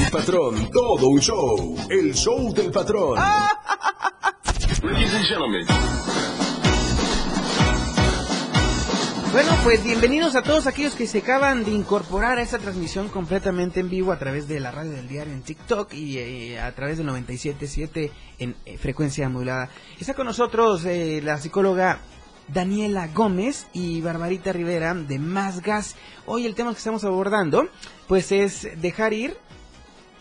[0.10, 1.78] El patrón, todo un show.
[1.88, 3.16] El show del patrón.
[4.82, 5.68] Ladies and gentlemen.
[9.32, 13.82] Bueno, pues bienvenidos a todos aquellos que se acaban de incorporar a esta transmisión completamente
[13.82, 16.98] en vivo a través de la radio del diario en TikTok y eh, a través
[16.98, 19.70] del 97.7 en eh, frecuencia modulada.
[20.00, 22.00] Está con nosotros eh, la psicóloga
[22.48, 25.96] Daniela Gómez y Barbarita Rivera de Más Gas.
[26.26, 27.70] Hoy el tema que estamos abordando
[28.08, 29.38] pues es dejar ir,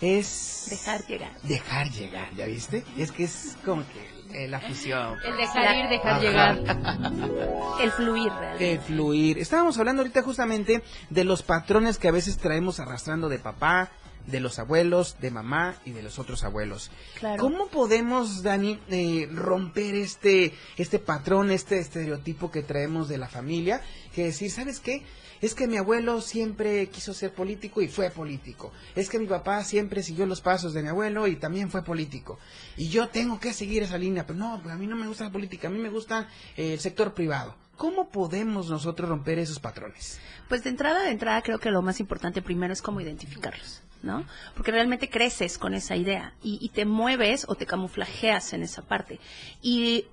[0.00, 0.66] es...
[0.70, 1.40] Dejar llegar.
[1.42, 2.84] Dejar llegar, ¿ya viste?
[2.96, 5.16] Es que es como que eh, la fusión.
[5.24, 6.20] El dejar ir, dejar Ajá.
[6.20, 6.58] llegar.
[7.80, 8.72] El fluir realmente.
[8.72, 9.38] El fluir.
[9.38, 13.90] Estábamos hablando ahorita justamente de los patrones que a veces traemos arrastrando de papá,
[14.26, 16.90] de los abuelos, de mamá y de los otros abuelos.
[17.18, 17.40] Claro.
[17.42, 23.80] ¿Cómo podemos, Dani, eh, romper este, este patrón, este estereotipo que traemos de la familia?
[24.14, 25.02] Que decir, ¿sabes qué?
[25.40, 28.72] Es que mi abuelo siempre quiso ser político y fue político.
[28.94, 32.38] Es que mi papá siempre siguió los pasos de mi abuelo y también fue político.
[32.76, 34.26] Y yo tengo que seguir esa línea.
[34.26, 36.74] Pero no, pues a mí no me gusta la política, a mí me gusta eh,
[36.74, 37.54] el sector privado.
[37.76, 40.18] ¿Cómo podemos nosotros romper esos patrones?
[40.48, 44.24] Pues de entrada, de entrada creo que lo más importante primero es cómo identificarlos, ¿no?
[44.56, 48.82] Porque realmente creces con esa idea y, y te mueves o te camuflajeas en esa
[48.82, 49.20] parte.
[49.62, 50.06] Y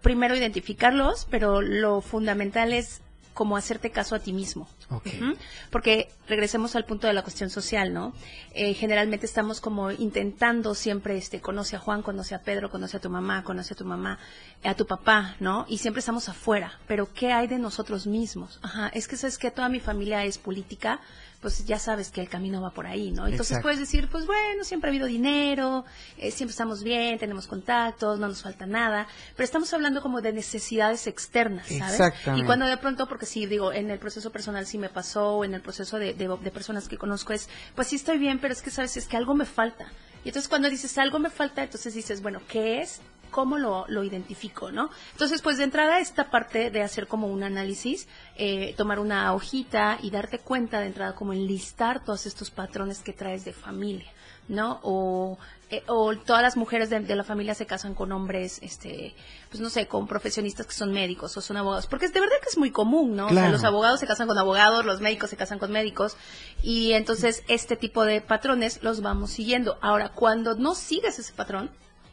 [0.00, 3.02] primero identificarlos, pero lo fundamental es
[3.34, 4.68] como hacerte caso a ti mismo.
[4.90, 5.36] Ujú.
[5.70, 8.12] Porque regresemos al punto de la cuestión social, ¿no?
[8.54, 13.00] Eh, generalmente estamos como intentando siempre, este, conoce a Juan, conoce a Pedro, conoce a
[13.00, 14.18] tu mamá, conoce a tu mamá,
[14.64, 15.64] a tu papá, ¿no?
[15.68, 16.78] Y siempre estamos afuera.
[16.86, 18.58] Pero ¿qué hay de nosotros mismos?
[18.62, 21.00] Ajá, es que sabes que toda mi familia es política,
[21.40, 23.24] pues ya sabes que el camino va por ahí, ¿no?
[23.26, 23.62] Entonces Exacto.
[23.62, 25.84] puedes decir, pues bueno, siempre ha habido dinero,
[26.18, 30.32] eh, siempre estamos bien, tenemos contactos, no nos falta nada, pero estamos hablando como de
[30.32, 31.92] necesidades externas, ¿sabes?
[31.94, 32.42] Exactamente.
[32.42, 35.44] Y cuando de pronto, porque sí, digo, en el proceso personal sí me pasó, o
[35.44, 38.52] en el proceso de, de, de personas que conozco es, pues sí estoy bien, pero
[38.52, 38.96] es que, ¿sabes?
[38.98, 39.86] Es que algo me falta.
[40.24, 43.00] Y entonces cuando dices algo me falta, entonces dices, bueno, ¿qué es?
[43.30, 44.90] ¿Cómo lo, lo identifico, no?
[45.12, 49.98] Entonces, pues de entrada esta parte de hacer como un análisis, eh, tomar una hojita
[50.02, 54.10] y darte cuenta de entrada como enlistar todos estos patrones que traes de familia,
[54.48, 54.80] ¿no?
[54.82, 55.38] O,
[55.70, 59.14] eh, o todas las mujeres de, de la familia se casan con hombres, este,
[59.48, 62.48] pues no sé, con profesionistas que son médicos o son abogados, porque de verdad que
[62.48, 63.26] es muy común, ¿no?
[63.26, 66.16] O sea, los abogados se casan con abogados, los médicos se casan con médicos,
[66.62, 69.78] y entonces este tipo de patrones los vamos siguiendo.
[69.80, 71.70] Ahora, cuando no sigues ese patrón,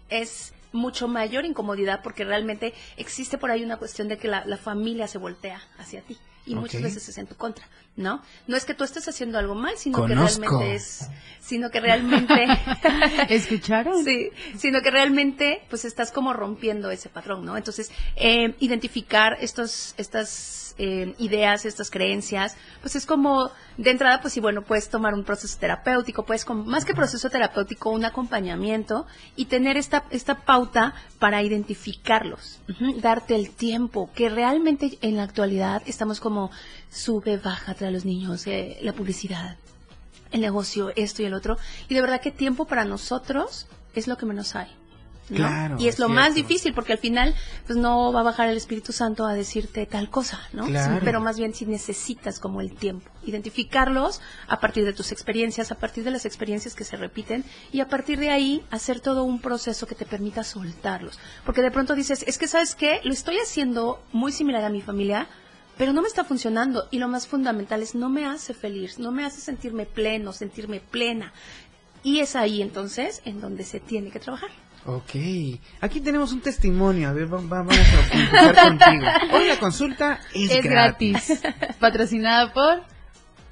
[0.09, 4.57] es mucho mayor incomodidad porque realmente existe por ahí una cuestión de que la, la
[4.57, 8.21] familia se voltea hacia ti y muchas veces es en tu contra, ¿no?
[8.47, 10.41] No es que tú estés haciendo algo mal, sino Conozco.
[10.41, 11.09] que realmente es,
[11.41, 12.45] sino que realmente
[13.29, 14.03] ¿Escucharon?
[14.05, 17.57] Sí, sino que realmente pues estás como rompiendo ese patrón, ¿no?
[17.57, 24.33] Entonces, eh, identificar estos, estas eh, ideas, estas creencias, pues es como, de entrada, pues
[24.33, 29.07] sí, bueno, puedes tomar un proceso terapéutico, puedes, como- más que proceso terapéutico, un acompañamiento
[29.35, 32.59] y tener esta, esta pauta para identificarlos,
[33.01, 36.51] darte el tiempo, que realmente en la actualidad estamos como
[36.91, 39.57] sube, baja, a los niños, eh, la publicidad,
[40.31, 41.57] el negocio, esto y el otro.
[41.89, 44.69] Y de verdad que tiempo para nosotros es lo que menos hay.
[45.29, 45.37] ¿no?
[45.37, 46.47] Claro, y es lo más cierto.
[46.47, 50.09] difícil porque al final pues no va a bajar el Espíritu Santo a decirte tal
[50.09, 50.65] cosa, ¿no?
[50.65, 51.01] Claro.
[51.03, 55.75] Pero más bien si necesitas como el tiempo, identificarlos a partir de tus experiencias, a
[55.75, 59.39] partir de las experiencias que se repiten y a partir de ahí hacer todo un
[59.39, 63.37] proceso que te permita soltarlos, porque de pronto dices, es que sabes qué, lo estoy
[63.37, 65.27] haciendo muy similar a mi familia,
[65.77, 69.11] pero no me está funcionando y lo más fundamental es no me hace feliz, no
[69.11, 71.33] me hace sentirme pleno, sentirme plena.
[72.03, 74.49] Y es ahí entonces en donde se tiene que trabajar.
[74.85, 75.11] Ok,
[75.81, 79.05] aquí tenemos un testimonio, a ver, va- va- vamos a empezar contigo.
[79.33, 81.41] Hoy la consulta es, Es gratis.
[81.41, 81.77] gratis.
[81.79, 82.83] Patrocinada por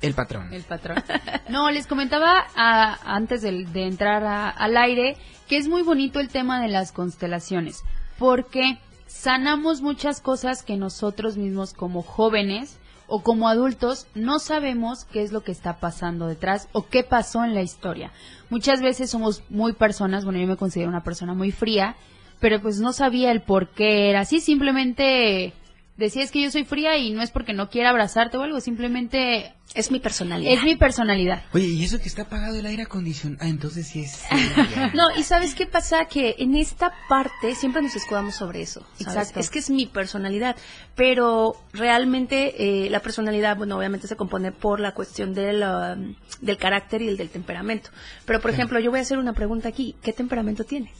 [0.01, 0.53] El patrón.
[0.53, 1.03] el patrón.
[1.49, 5.17] No, les comentaba antes del- de, entrar a- al aire
[5.49, 7.83] que es muy bonito el tema de las constelaciones,
[8.17, 8.77] porque
[9.15, 15.32] sanamos muchas cosas que nosotros mismos como jóvenes o como adultos no sabemos qué es
[15.32, 18.12] lo que está pasando detrás o qué pasó en la historia.
[18.49, 21.95] Muchas veces somos muy personas, bueno, yo me considero una persona muy fría,
[22.39, 25.54] pero pues no sabía el por qué era así, simplemente
[25.97, 28.60] decía es que yo soy fría y no es porque no quiera abrazarte o algo,
[28.60, 30.53] simplemente es mi personalidad.
[30.53, 31.43] Es mi personalidad.
[31.53, 33.43] Oye, ¿y eso que está apagado el aire acondicionado?
[33.43, 34.23] Ah, entonces sí es...
[34.93, 36.05] no, y ¿sabes qué pasa?
[36.05, 38.86] Que en esta parte siempre nos escudamos sobre eso.
[38.99, 39.39] Exacto.
[39.39, 40.55] Es que es mi personalidad.
[40.95, 46.58] Pero realmente eh, la personalidad, bueno, obviamente se compone por la cuestión del, um, del
[46.58, 47.89] carácter y el del temperamento.
[48.25, 49.95] Pero, por ejemplo, yo voy a hacer una pregunta aquí.
[50.01, 50.93] ¿Qué temperamento tienes?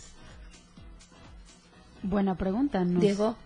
[2.04, 3.00] Buena pregunta, ¿no?
[3.00, 3.38] Diego.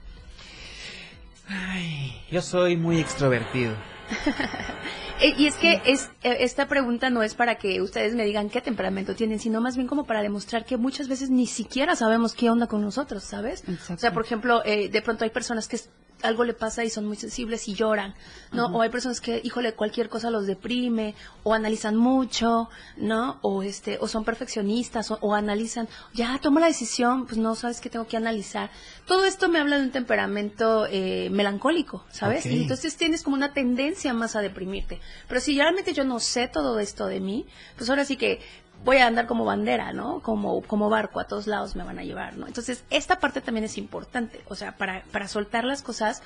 [1.49, 3.73] Ay, yo soy muy extrovertido.
[5.21, 8.49] Eh, y es que es, eh, esta pregunta no es para que ustedes me digan
[8.49, 12.33] qué temperamento tienen, sino más bien como para demostrar que muchas veces ni siquiera sabemos
[12.33, 13.65] qué onda con nosotros, ¿sabes?
[13.93, 15.77] O sea, por ejemplo, eh, de pronto hay personas que
[16.21, 18.13] algo le pasa y son muy sensibles y lloran,
[18.51, 18.67] ¿no?
[18.67, 23.39] O hay personas que, híjole, cualquier cosa los deprime, o analizan mucho, ¿no?
[23.41, 27.89] O este, o son perfeccionistas, o, analizan, ya tomo la decisión, pues no sabes qué
[27.89, 28.69] tengo que analizar.
[29.05, 32.45] Todo esto me habla de un temperamento eh, melancólico, ¿sabes?
[32.45, 34.99] Y entonces tienes como una tendencia más a deprimirte.
[35.27, 37.45] Pero si realmente yo no sé todo esto de mí,
[37.77, 38.41] pues ahora sí que
[38.83, 40.21] voy a andar como bandera, ¿no?
[40.21, 42.47] Como, como barco, a todos lados me van a llevar, ¿no?
[42.47, 46.21] Entonces, esta parte también es importante, o sea, para, para soltar las cosas,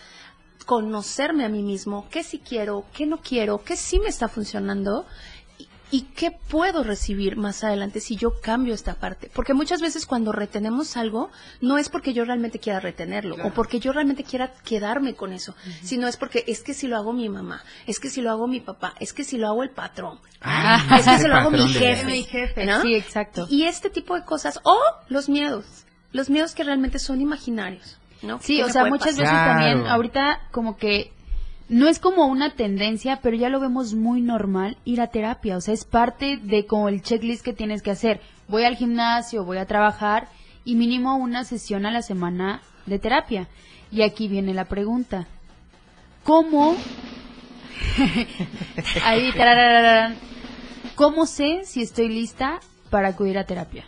[0.65, 5.05] conocerme a mí mismo, qué sí quiero, qué no quiero, qué sí me está funcionando
[5.93, 9.29] y qué puedo recibir más adelante si yo cambio esta parte.
[9.31, 11.29] Porque muchas veces cuando retenemos algo,
[11.61, 15.53] no es porque yo realmente quiera retenerlo o porque yo realmente quiera quedarme con eso,
[15.83, 18.47] sino es porque es que si lo hago mi mamá, es que si lo hago
[18.47, 21.51] mi papá, es que si lo hago el patrón, ah, es que si lo hago
[21.51, 23.45] mi jefe, mi jefe, Sí, exacto.
[23.47, 24.75] Y este tipo de cosas, o
[25.09, 27.99] los miedos, los miedos que realmente son imaginarios.
[28.23, 28.39] ¿no?
[28.41, 31.11] Sí, o sea, muchas veces también, ahorita como que
[31.73, 35.57] no es como una tendencia, pero ya lo vemos muy normal ir a terapia.
[35.57, 38.21] O sea, es parte de como el checklist que tienes que hacer.
[38.47, 40.27] Voy al gimnasio, voy a trabajar
[40.63, 43.47] y mínimo una sesión a la semana de terapia.
[43.91, 45.25] Y aquí viene la pregunta.
[46.23, 46.75] ¿Cómo?
[49.03, 49.33] Ahí,
[50.93, 52.59] ¿Cómo sé si estoy lista
[52.91, 53.87] para acudir a terapia?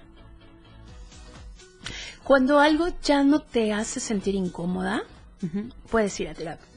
[2.24, 5.04] Cuando algo ya no te hace sentir incómoda,
[5.92, 6.75] puedes ir a terapia.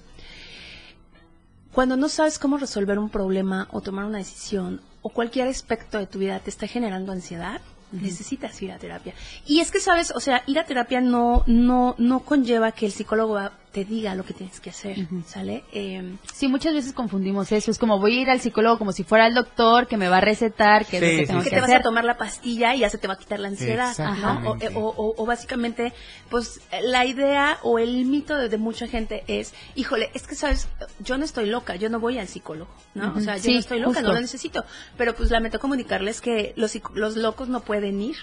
[1.79, 6.09] Cuando no sabes cómo resolver un problema o tomar una decisión o cualquier aspecto de
[6.09, 7.61] tu vida te está generando ansiedad,
[7.93, 9.15] necesitas ir a terapia.
[9.47, 12.91] Y es que sabes, o sea, ir a terapia no no no conlleva que el
[12.91, 13.39] psicólogo
[13.73, 15.63] te diga lo que tienes que hacer, ¿sale?
[15.73, 17.71] Eh, sí, muchas veces confundimos eso.
[17.71, 20.19] Es como voy a ir al psicólogo como si fuera el doctor que me va
[20.19, 22.81] a recetar, que es lo que tengo que, te vas a tomar la pastilla y
[22.81, 24.57] ya se te va a quitar la ansiedad, ¿no?
[24.61, 25.93] Eh, o, básicamente,
[26.31, 30.69] pues la idea o el mito de, mucha gente es, híjole, es que sabes,
[31.01, 33.15] yo no estoy loca, yo no voy al psicólogo, ¿no?
[33.15, 34.65] O sea, yo no estoy loca, no lo necesito.
[34.97, 38.17] Pero pues lamento comunicarles que los, los locos no pueden ir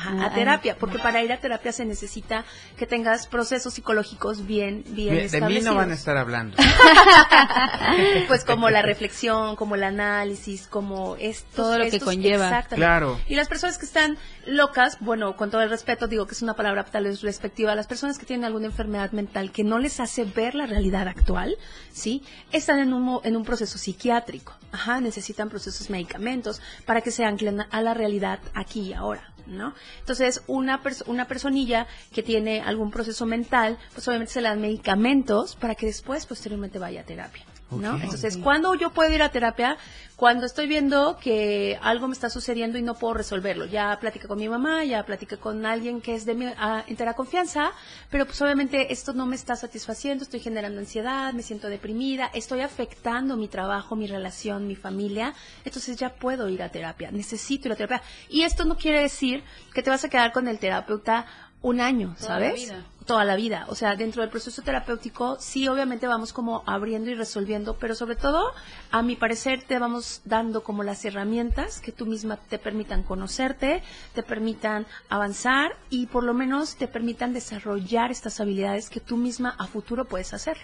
[0.00, 2.44] a, ah, terapia, porque para ir a terapia se necesita
[2.76, 5.54] que tengas procesos psicológicos bien, bien de, establecidos.
[5.54, 6.56] De mí no van a estar hablando.
[8.28, 11.62] pues como la reflexión, como el análisis, como esto.
[11.62, 12.46] Todo lo que conlleva.
[12.46, 12.76] Exactamente.
[12.76, 13.20] Claro.
[13.28, 16.54] Y las personas que están locas, bueno, con todo el respeto, digo que es una
[16.54, 20.24] palabra tal vez respectiva, las personas que tienen alguna enfermedad mental que no les hace
[20.24, 21.56] ver la realidad actual,
[21.92, 22.22] ¿sí?
[22.52, 24.54] Están en un, en un proceso psiquiátrico.
[24.72, 29.32] Ajá, necesitan procesos medicamentos para que se anclen a la realidad aquí y ahora.
[29.50, 29.74] ¿No?
[29.98, 35.56] Entonces, una, una personilla que tiene algún proceso mental, pues obviamente se le dan medicamentos
[35.56, 37.44] para que después, posteriormente, vaya a terapia.
[37.70, 37.96] ¿No?
[37.96, 39.76] Entonces, ¿cuándo yo puedo ir a terapia?
[40.16, 43.64] Cuando estoy viendo que algo me está sucediendo y no puedo resolverlo.
[43.64, 46.46] Ya platiqué con mi mamá, ya platiqué con alguien que es de mi
[46.88, 47.72] entera confianza,
[48.10, 52.60] pero pues obviamente esto no me está satisfaciendo, estoy generando ansiedad, me siento deprimida, estoy
[52.60, 55.32] afectando mi trabajo, mi relación, mi familia,
[55.64, 58.02] entonces ya puedo ir a terapia, necesito ir a terapia.
[58.28, 61.26] Y esto no quiere decir que te vas a quedar con el terapeuta
[61.62, 62.72] un año, ¿sabes?
[63.04, 63.66] Toda la vida.
[63.68, 68.16] O sea, dentro del proceso terapéutico, sí, obviamente vamos como abriendo y resolviendo, pero sobre
[68.16, 68.52] todo,
[68.90, 73.82] a mi parecer, te vamos dando como las herramientas que tú misma te permitan conocerte,
[74.14, 79.54] te permitan avanzar y por lo menos te permitan desarrollar estas habilidades que tú misma
[79.58, 80.56] a futuro puedes hacer.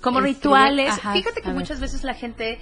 [0.02, 0.90] como rituales.
[0.90, 1.56] Ajá, Fíjate que ver.
[1.56, 2.58] muchas veces la gente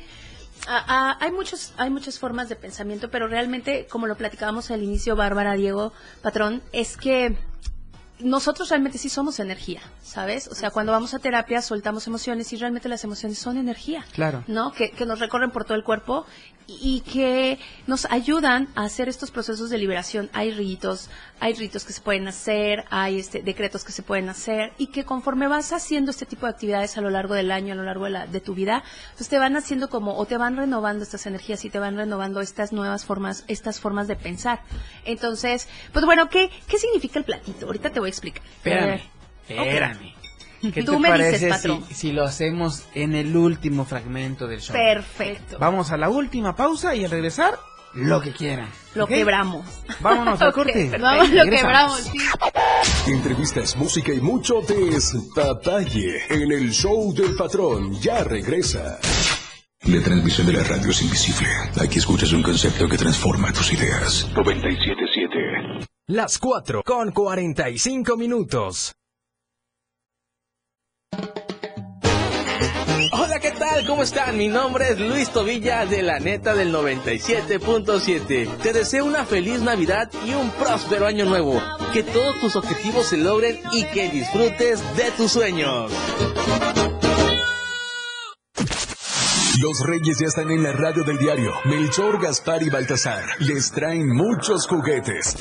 [0.68, 4.82] ah, ah, hay muchos hay muchas formas de pensamiento, pero realmente como lo platicábamos al
[4.82, 7.36] inicio Bárbara, Diego, patrón, es que
[8.18, 10.48] nosotros realmente sí somos energía, ¿sabes?
[10.48, 14.04] O sea, cuando vamos a terapia soltamos emociones y realmente las emociones son energía.
[14.12, 14.42] Claro.
[14.46, 14.72] ¿no?
[14.72, 16.26] Que, que nos recorren por todo el cuerpo
[16.66, 20.30] y, y que nos ayudan a hacer estos procesos de liberación.
[20.32, 21.10] Hay ritos,
[21.40, 25.04] hay ritos que se pueden hacer, hay este, decretos que se pueden hacer y que
[25.04, 28.04] conforme vas haciendo este tipo de actividades a lo largo del año, a lo largo
[28.04, 28.82] de, la, de tu vida,
[29.16, 32.40] pues te van haciendo como, o te van renovando estas energías y te van renovando
[32.40, 34.62] estas nuevas formas, estas formas de pensar.
[35.04, 37.66] Entonces, pues bueno, ¿qué, qué significa el platito?
[37.66, 38.42] Ahorita te voy a explicar.
[38.56, 39.00] Espérame,
[39.48, 40.14] espérame.
[40.72, 41.84] ¿Qué Tú te me dices, parece patrón.
[41.88, 44.74] si, si lo hacemos en el último fragmento del show?
[44.74, 45.58] Perfecto.
[45.58, 47.58] Vamos a la última pausa y al regresar,
[47.96, 48.68] lo que quieran.
[48.94, 49.64] Lo quebramos.
[50.00, 50.72] Vámonos al corte.
[50.72, 51.02] perfecto.
[51.02, 52.18] Vamos, lo quebramos, sí.
[53.10, 57.92] Entrevistas, música y mucho despapalle en el show del patrón.
[58.00, 58.98] Ya regresa.
[59.82, 61.48] La transmisión de la radio es invisible.
[61.80, 64.26] Aquí escuchas un concepto que transforma tus ideas.
[64.34, 65.86] 977.
[66.08, 68.94] Las 4 con 45 minutos.
[73.46, 73.86] ¿Qué tal?
[73.86, 74.36] ¿Cómo están?
[74.36, 78.56] Mi nombre es Luis Tobilla de la neta del 97.7.
[78.58, 81.62] Te deseo una feliz Navidad y un próspero año nuevo.
[81.92, 85.92] Que todos tus objetivos se logren y que disfrutes de tus sueños.
[89.60, 91.52] Los reyes ya están en la radio del diario.
[91.64, 95.34] Melchor, Gaspar y Baltasar les traen muchos juguetes,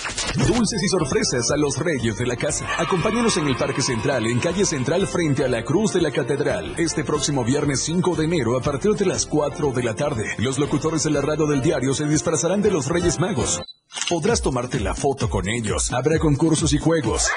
[0.47, 2.65] dulces y sorpresas a los reyes de la casa.
[2.77, 6.75] Acompáñanos en el Parque Central, en calle Central frente a la Cruz de la Catedral,
[6.77, 10.23] este próximo viernes 5 de enero a partir de las 4 de la tarde.
[10.37, 13.61] Los locutores de la radio del diario se disfrazarán de los Reyes Magos.
[14.07, 15.91] Podrás tomarte la foto con ellos.
[15.91, 17.27] Habrá concursos y juegos.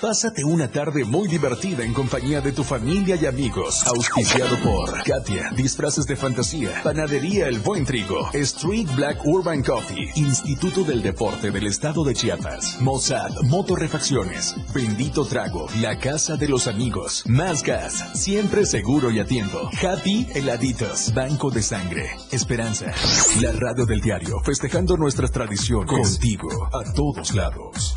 [0.00, 3.84] Pásate una tarde muy divertida en compañía de tu familia y amigos.
[3.84, 10.84] Auspiciado por Katia, Disfraces de Fantasía, Panadería El Buen Trigo, Street Black Urban Coffee, Instituto
[10.84, 17.24] del Deporte del Estado de Chiapas, Mossad, Motorrefacciones, Bendito Trago, La Casa de los Amigos,
[17.26, 22.92] Más Gas, Siempre Seguro y a tiempo, Happy Heladitos, Banco de Sangre, Esperanza,
[23.40, 27.96] la radio del diario, festejando nuestras tradiciones, contigo, a todos lados.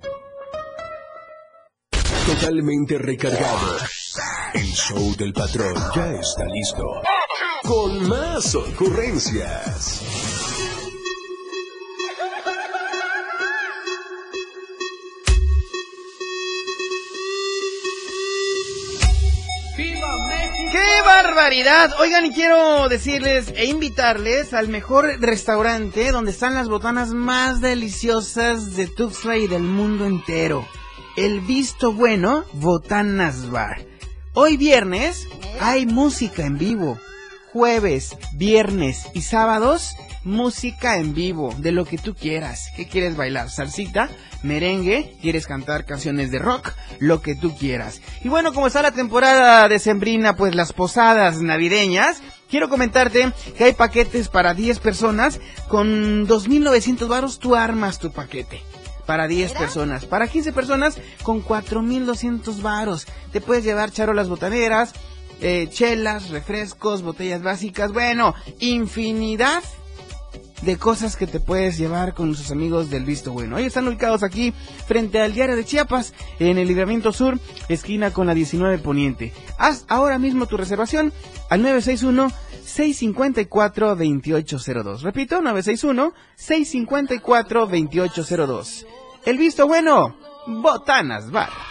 [2.25, 3.77] Totalmente recargado.
[4.53, 6.83] El show del patrón ya está listo.
[7.63, 10.01] Con más ocurrencias.
[19.75, 21.91] ¡Qué barbaridad!
[21.99, 28.75] Oigan, y quiero decirles e invitarles al mejor restaurante donde están las botanas más deliciosas
[28.75, 30.67] de Tuxtla y del mundo entero.
[31.17, 33.85] El Visto Bueno Botanas Bar.
[34.33, 35.27] Hoy viernes
[35.59, 36.97] hay música en vivo.
[37.51, 42.69] Jueves, viernes y sábados, música en vivo, de lo que tú quieras.
[42.77, 43.49] ¿Qué quieres bailar?
[43.49, 44.07] ¿Salsita?
[44.41, 45.17] ¿Merengue?
[45.21, 46.71] ¿Quieres cantar canciones de rock?
[46.99, 48.01] Lo que tú quieras.
[48.23, 53.73] Y bueno, como está la temporada decembrina, pues las posadas navideñas, quiero comentarte que hay
[53.73, 58.61] paquetes para 10 personas con 2.900 varos, tú armas tu paquete.
[59.05, 60.05] Para 10 personas.
[60.05, 63.07] Para 15 personas con 4.200 varos.
[63.31, 64.93] Te puedes llevar charolas botaneras,
[65.41, 67.91] eh, chelas, refrescos, botellas básicas.
[67.91, 69.63] Bueno, infinidad
[70.61, 73.57] de cosas que te puedes llevar con sus amigos del Visto Bueno.
[73.57, 74.53] Ellos están ubicados aquí
[74.87, 77.39] frente al diario de Chiapas, en el libramiento sur,
[77.69, 79.33] esquina con la 19 Poniente.
[79.57, 81.13] Haz ahora mismo tu reservación
[81.49, 82.31] al 961
[82.63, 85.01] 654 2802.
[85.01, 88.85] Repito, 961 654 2802.
[89.25, 90.15] El Visto Bueno,
[90.47, 91.70] Botanas Bar.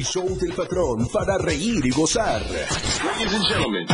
[0.00, 2.40] El show del patrón para reír y gozar.
[2.40, 3.86] Ladies and gentlemen.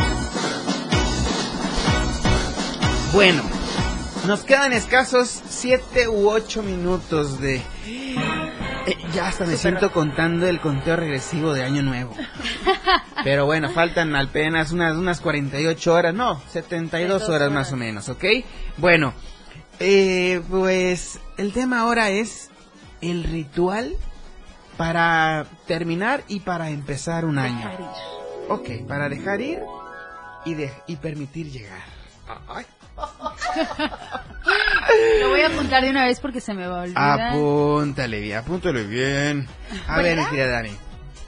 [3.11, 3.43] Bueno,
[4.25, 7.55] nos quedan escasos 7 u 8 minutos de...
[7.85, 12.15] Eh, ya hasta me siento contando el conteo regresivo de Año Nuevo.
[13.25, 18.23] Pero bueno, faltan apenas unas, unas 48 horas, no, 72 horas más o menos, ¿ok?
[18.77, 19.13] Bueno,
[19.81, 22.49] eh, pues el tema ahora es
[23.01, 23.97] el ritual
[24.77, 27.69] para terminar y para empezar un año.
[28.49, 29.59] Ok, para dejar ir
[30.45, 31.83] y, de, y permitir llegar.
[32.47, 32.65] Ay.
[35.21, 37.21] Lo voy a apuntar de una vez porque se me va a olvidar.
[37.21, 39.47] Apúntale bien, apúntale bien.
[39.87, 40.71] A ver, mi querida Dani.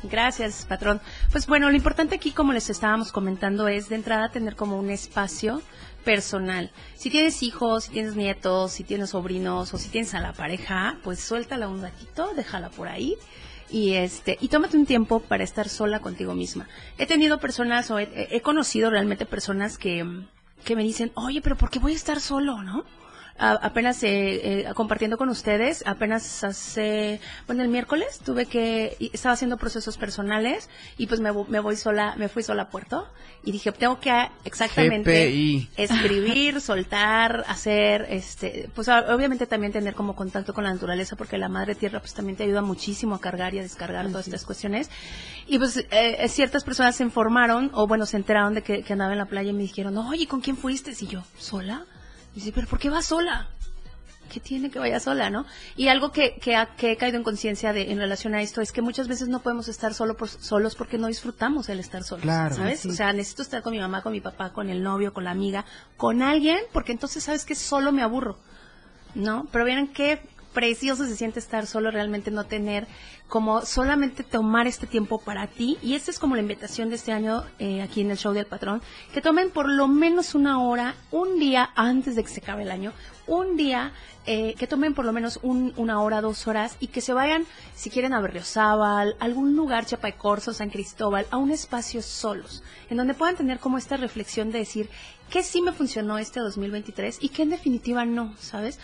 [0.03, 1.01] Gracias, patrón.
[1.31, 4.89] Pues bueno, lo importante aquí, como les estábamos comentando, es de entrada tener como un
[4.89, 5.61] espacio
[6.09, 6.71] personal.
[6.95, 10.97] Si tienes hijos, si tienes nietos, si tienes sobrinos o si tienes a la pareja,
[11.03, 13.15] pues suéltala un ratito, déjala por ahí
[13.69, 16.67] y este y tómate un tiempo para estar sola contigo misma.
[16.97, 20.03] He tenido personas o he, conocido realmente personas que
[20.65, 22.85] que me dicen, oye, pero ¿por qué voy a estar solo, no?
[23.39, 24.09] A- apenas eh,
[24.67, 30.69] eh, compartiendo con ustedes, apenas hace, bueno, el miércoles tuve que, estaba haciendo procesos personales
[30.97, 33.07] y pues me, me voy sola, me fui sola a Puerto
[33.43, 34.11] y dije, tengo que
[34.43, 35.69] exactamente GPI.
[35.77, 41.47] escribir, soltar, hacer, este, pues obviamente también tener como contacto con la naturaleza porque la
[41.49, 44.89] madre tierra pues también te ayuda muchísimo a cargar y a descargar todas estas cuestiones.
[45.47, 49.13] Y pues eh, ciertas personas se informaron o bueno, se enteraron de que, que andaba
[49.13, 50.91] en la playa y me dijeron, oye, ¿con quién fuiste?
[50.99, 51.85] Y yo, ¿sola?
[52.35, 53.47] Dice, ¿pero por qué vas sola?
[54.31, 55.45] ¿Qué tiene que vaya sola, no?
[55.75, 58.61] Y algo que, que, ha- que he caído en conciencia de en relación a esto
[58.61, 62.03] es que muchas veces no podemos estar solo por, solos porque no disfrutamos el estar
[62.03, 62.55] solos, Claro.
[62.55, 62.81] ¿sabes?
[62.81, 62.89] Sí.
[62.89, 65.31] O sea, necesito estar con mi mamá, con mi papá, con el novio, con la
[65.31, 65.65] amiga,
[65.97, 68.37] con alguien, porque entonces sabes que solo me aburro,
[69.15, 69.47] ¿no?
[69.51, 70.21] Pero vieran qué
[70.53, 72.87] precioso se siente estar solo, realmente no tener
[73.27, 75.77] como solamente tomar este tiempo para ti.
[75.81, 78.45] Y esta es como la invitación de este año eh, aquí en el show del
[78.45, 78.81] patrón,
[79.13, 82.71] que tomen por lo menos una hora, un día antes de que se acabe el
[82.71, 82.91] año,
[83.29, 83.91] un día
[84.25, 87.45] eh, que tomen por lo menos un- una hora, dos horas y que se vayan,
[87.75, 93.13] si quieren, a Berriozábal, algún lugar, Chapaicorzo, San Cristóbal, a un espacio solos, en donde
[93.15, 94.89] puedan tener como esta reflexión de decir
[95.31, 98.77] qué sí me funcionó este 2023 y qué en definitiva no, ¿sabes?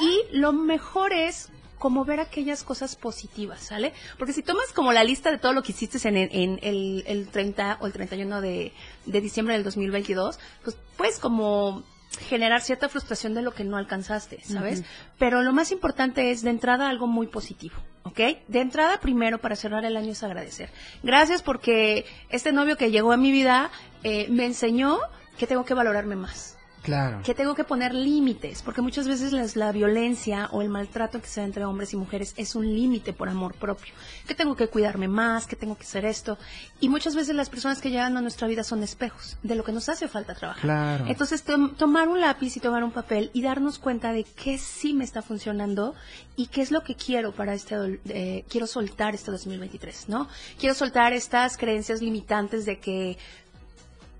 [0.00, 3.92] Y lo mejor es como ver aquellas cosas positivas, ¿sale?
[4.18, 7.28] Porque si tomas como la lista de todo lo que hiciste en, en el, el
[7.28, 8.72] 30 o el 31 de,
[9.06, 11.82] de diciembre del 2022, pues puedes como
[12.16, 14.84] generar cierta frustración de lo que no alcanzaste, ¿sabes?
[15.18, 18.20] Pero lo más importante es de entrada algo muy positivo, ¿ok?
[18.48, 20.70] De entrada primero para cerrar el año es agradecer.
[21.02, 23.70] Gracias porque este novio que llegó a mi vida
[24.02, 24.98] eh, me enseñó
[25.38, 26.54] que tengo que valorarme más
[26.84, 27.22] Claro.
[27.24, 31.26] que tengo que poner límites, porque muchas veces las- la violencia o el maltrato que
[31.26, 33.92] se da entre hombres y mujeres es un límite por amor propio,
[34.28, 36.36] que tengo que cuidarme más, que tengo que hacer esto,
[36.80, 39.72] y muchas veces las personas que llegan a nuestra vida son espejos de lo que
[39.72, 40.60] nos hace falta trabajar.
[40.62, 41.06] Claro.
[41.08, 44.92] Entonces, tom- tomar un lápiz y tomar un papel y darnos cuenta de qué sí
[44.92, 45.94] me está funcionando
[46.36, 50.28] y qué es lo que quiero para este, eh, quiero soltar este 2023, ¿no?
[50.58, 53.16] Quiero soltar estas creencias limitantes de que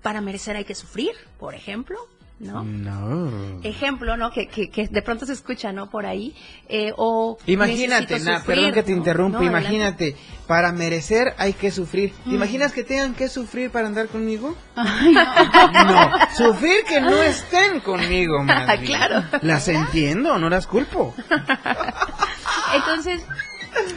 [0.01, 1.97] para merecer hay que sufrir, por ejemplo,
[2.39, 2.63] ¿no?
[2.65, 3.61] No.
[3.63, 4.29] ejemplo, ¿no?
[4.31, 5.89] Que, que, que de pronto se escucha, ¿no?
[5.89, 6.35] Por ahí.
[6.67, 10.15] eh, o Imagínate, na, sufrir, perdón que te interrumpa, No, imagínate,
[10.45, 12.11] para merecer hay que sufrir.
[12.25, 12.35] ¿Te Mm.
[12.35, 14.55] imaginas que tengan que sufrir para andar conmigo?
[14.75, 18.97] no, sufrir que no estén conmigo, más bien.
[18.99, 19.23] Claro.
[19.41, 21.13] Las entiendo, no las culpo.
[22.75, 23.21] Entonces,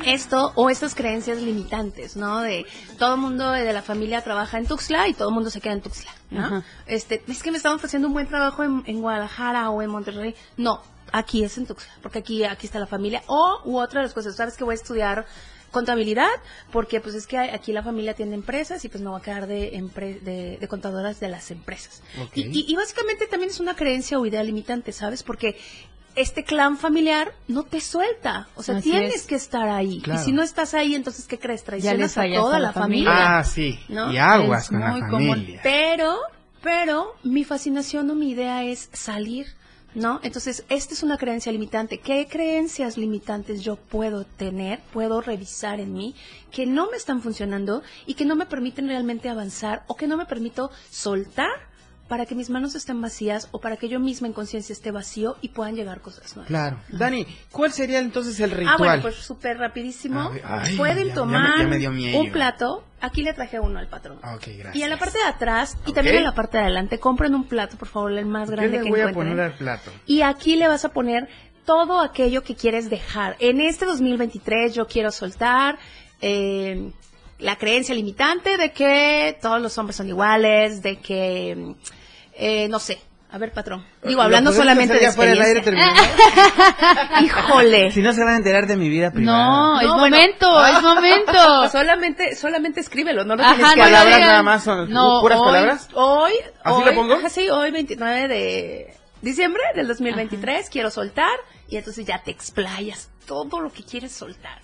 [0.04, 2.40] esto o estas creencias limitantes, ¿no?
[2.40, 2.66] De
[2.98, 5.74] todo el mundo de la familia trabaja en Tuxtla y todo el mundo se queda
[5.74, 6.44] en Tuxtla, ¿no?
[6.44, 6.62] Ajá.
[6.86, 10.34] Este, es que me están ofreciendo un buen trabajo en, en Guadalajara o en Monterrey.
[10.56, 13.22] No, aquí es en Tuxtla, porque aquí, aquí está la familia.
[13.26, 15.26] O, u otra de las cosas, sabes que voy a estudiar
[15.70, 16.30] contabilidad,
[16.72, 19.46] porque pues es que aquí la familia tiene empresas y pues me voy a quedar
[19.46, 22.02] de, empre- de, de contadoras de las empresas.
[22.34, 25.22] Y- y básicamente también es una creencia o idea limitante, ¿sabes?
[25.22, 25.58] Porque
[26.20, 29.26] este clan familiar no te suelta, o sea, Así tienes es.
[29.26, 30.00] que estar ahí.
[30.00, 30.20] Claro.
[30.20, 31.64] Y si no estás ahí, entonces ¿qué crees?
[31.64, 33.10] Traicionas a toda a la la familia.
[33.10, 33.38] familia.
[33.38, 33.78] Ah, sí.
[33.88, 34.12] ¿No?
[34.12, 35.28] Y aguas Es con la muy común.
[35.30, 35.60] familia.
[35.62, 36.18] Pero
[36.60, 39.46] pero mi fascinación o mi idea es salir,
[39.94, 40.18] ¿no?
[40.24, 41.98] Entonces, esta es una creencia limitante.
[42.00, 46.16] ¿Qué creencias limitantes yo puedo tener, puedo revisar en mí,
[46.50, 50.16] que no me están funcionando y que no me permiten realmente avanzar o que no
[50.16, 51.48] me permito soltar
[52.08, 55.36] para que mis manos estén vacías o para que yo misma en conciencia esté vacío
[55.42, 56.48] y puedan llegar cosas nuevas?
[56.48, 56.78] Claro.
[56.88, 58.74] Dani, ¿cuál sería entonces el ritual?
[58.74, 60.30] Ah, bueno, pues súper rapidísimo.
[60.44, 62.18] Ay, Pueden ya- ya tomar me- ya me dio miedo.
[62.18, 62.84] un plato.
[63.00, 64.18] Aquí le traje uno al patrón.
[64.22, 64.74] Ah, Ok, gracias.
[64.76, 67.44] Y en la parte de atrás y también en la parte de adelante, compren un
[67.44, 69.90] plato, por favor, el más Yo grande le que voy a poner al plato.
[70.06, 71.28] Y aquí le vas a poner
[71.64, 73.36] todo aquello que quieres dejar.
[73.38, 75.78] En este 2023 yo quiero soltar
[76.20, 76.90] eh,
[77.38, 81.74] la creencia limitante de que todos los hombres son iguales, de que,
[82.34, 82.98] eh, no sé,
[83.30, 83.84] a ver, patrón.
[84.02, 85.62] Digo, ¿Lo hablando solamente de experiencia.
[87.22, 87.90] Híjole.
[87.92, 89.36] Si no se van a enterar de mi vida privada.
[89.46, 90.16] No, es No, bueno.
[90.16, 91.68] momento, es momento.
[91.72, 94.28] solamente, solamente escríbelo, no lo Ajá, tienes que no palabras digan.
[94.30, 95.88] nada más son No, puras hoy- palabras.
[95.94, 96.32] Hoy,
[96.64, 97.14] ¿Así hoy, lo pongo?
[97.14, 101.36] ajá, sí, hoy 29 de diciembre del 2023 quiero soltar
[101.68, 104.58] y entonces ya te explayas todo lo que quieres soltar.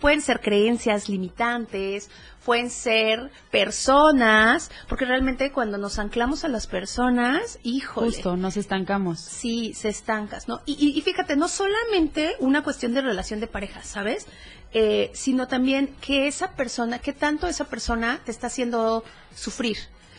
[0.00, 2.10] Pueden ser creencias limitantes,
[2.44, 8.06] pueden ser personas, porque realmente cuando nos anclamos a las personas, híjole.
[8.08, 9.20] Justo, nos estancamos.
[9.20, 10.60] Sí, se estancas, ¿no?
[10.66, 14.26] Y, y- y fíjate, no solamente una cuestión de relación de pareja, ¿sabes?
[14.72, 19.76] Eh, sino también que esa persona, que tanto esa persona te está haciendo sufrir.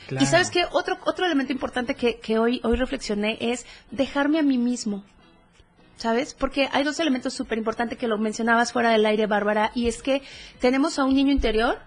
[0.08, 0.24] Claro.
[0.24, 4.44] Y sabes que otro, otro elemento importante que, que hoy, hoy reflexioné es dejarme a
[4.44, 5.06] mí mismo.
[6.02, 6.34] ¿Sabes?
[6.34, 10.02] Porque hay dos elementos súper importantes que lo mencionabas fuera del aire, Bárbara, y es
[10.02, 10.24] que
[10.60, 11.78] tenemos a un niño interior,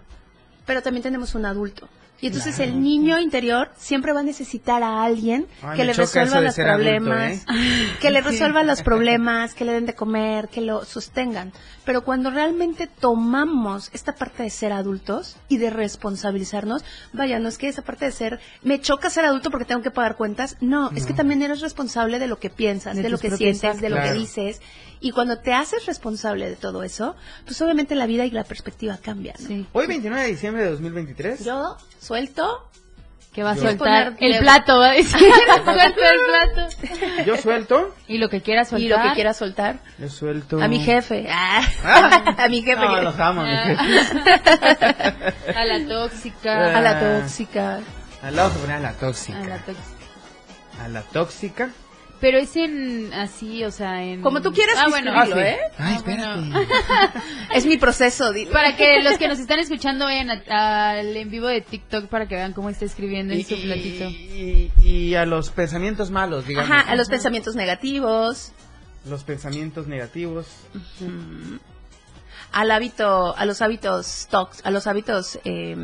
[0.65, 1.89] pero también tenemos un adulto.
[2.21, 2.71] Y entonces Claro.
[2.71, 7.33] el niño interior siempre va a necesitar a alguien Ay, que le resuelva los problemas,
[7.33, 7.41] ¿eh?
[8.01, 11.51] que le resuelva los problemas, que le den de comer, que lo sostengan.
[11.83, 17.57] Pero cuando realmente tomamos esta parte de ser adultos y de responsabilizarnos, vaya, no es
[17.57, 20.91] que esa parte de ser, me choca ser adulto porque tengo que pagar cuentas, no,
[20.91, 23.89] es que también eres responsable de lo que piensas, De de, lo que sientes, de
[23.89, 24.61] lo que dices.
[25.05, 28.97] Y cuando te haces responsable de todo eso, pues obviamente la vida y la perspectiva
[28.97, 29.35] cambian.
[29.47, 29.67] ¿no?
[29.73, 31.45] Hoy 29 de diciembre de 2023.
[31.45, 32.67] Yo suelto
[33.31, 35.19] Que va a Yo- soltar Poner el plato, va a decir.
[35.57, 37.23] El plato.
[37.25, 37.93] Yo suelto.
[38.07, 38.81] Y lo que quiera soltar.
[38.81, 39.79] y lo que quiera soltar.
[39.99, 40.59] Yo suelto.
[40.59, 41.27] A mi jefe.
[41.29, 41.61] Ah.
[41.83, 42.35] Ah.
[42.45, 42.83] a mi jefe.
[42.83, 43.75] No, que- los amo, mi Ah.
[43.75, 45.53] jefe.
[45.59, 46.77] A la tóxica.
[46.77, 47.79] A la tóxica.
[48.23, 49.37] Al lado se ponía a la tóxica.
[49.37, 49.85] A la tóxica.
[50.83, 51.69] A la tóxica.
[52.25, 54.23] Pero es en así, o sea, en...
[54.23, 55.11] Como tú quieras Ah, bueno.
[55.13, 55.51] escribirlo, Ah, sí.
[55.51, 55.59] ¿eh?
[55.77, 56.39] Ay, Ah, espérate.
[56.41, 56.59] bueno.
[57.53, 58.31] Es mi proceso.
[58.51, 62.33] Para que los que nos están escuchando vayan al en vivo de TikTok para que
[62.33, 64.05] vean cómo está escribiendo en su platito.
[64.09, 66.71] Y, y a los pensamientos malos, digamos.
[66.71, 68.53] Ajá, a los pensamientos negativos,
[69.07, 70.47] Los pensamientos negativos.
[72.51, 75.75] al hábito, a los hábitos tox, a los hábitos, eh,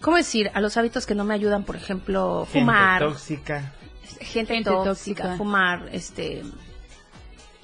[0.00, 0.50] ¿cómo decir?
[0.54, 3.72] A los hábitos que no me ayudan, por ejemplo, Gente fumar, tóxica.
[4.20, 4.84] Gente, Gente tóxica,
[5.22, 5.36] tóxica.
[5.36, 6.42] fumar, este,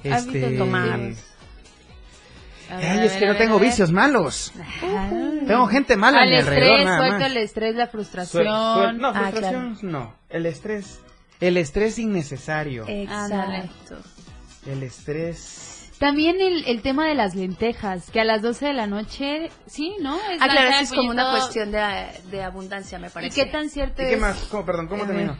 [0.02, 0.56] Este.
[0.58, 1.00] Tomar.
[2.70, 4.52] Ay, es que no tengo vicios malos.
[4.82, 5.10] Ah.
[5.46, 7.30] Tengo gente mala Al mi alrededor, estrés, nada suelta más.
[7.30, 8.46] el estrés, la Suel- frustración.
[8.46, 10.14] suel- no, Ah, frustración no.
[10.30, 11.00] El estrés.
[11.40, 12.86] El estrés innecesario.
[12.88, 13.98] Exacto.
[14.66, 15.90] El estrés.
[15.98, 19.94] También el, el tema de las lentejas, que a las 12 de la noche, sí,
[20.00, 20.16] ¿no?
[20.30, 23.44] Es Ah, claro, es como una cuestión de, de abundancia, me ¿Y parece.
[23.44, 24.10] qué tan cierto ¿Y es?
[24.12, 24.36] qué más?
[24.50, 25.36] ¿Cómo, perdón, ¿cómo Eh, termino?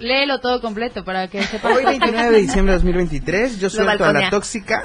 [0.00, 1.76] Léelo todo completo para que sepas.
[1.76, 4.82] Hoy 29 de diciembre de 2023, yo suelto a la tóxica.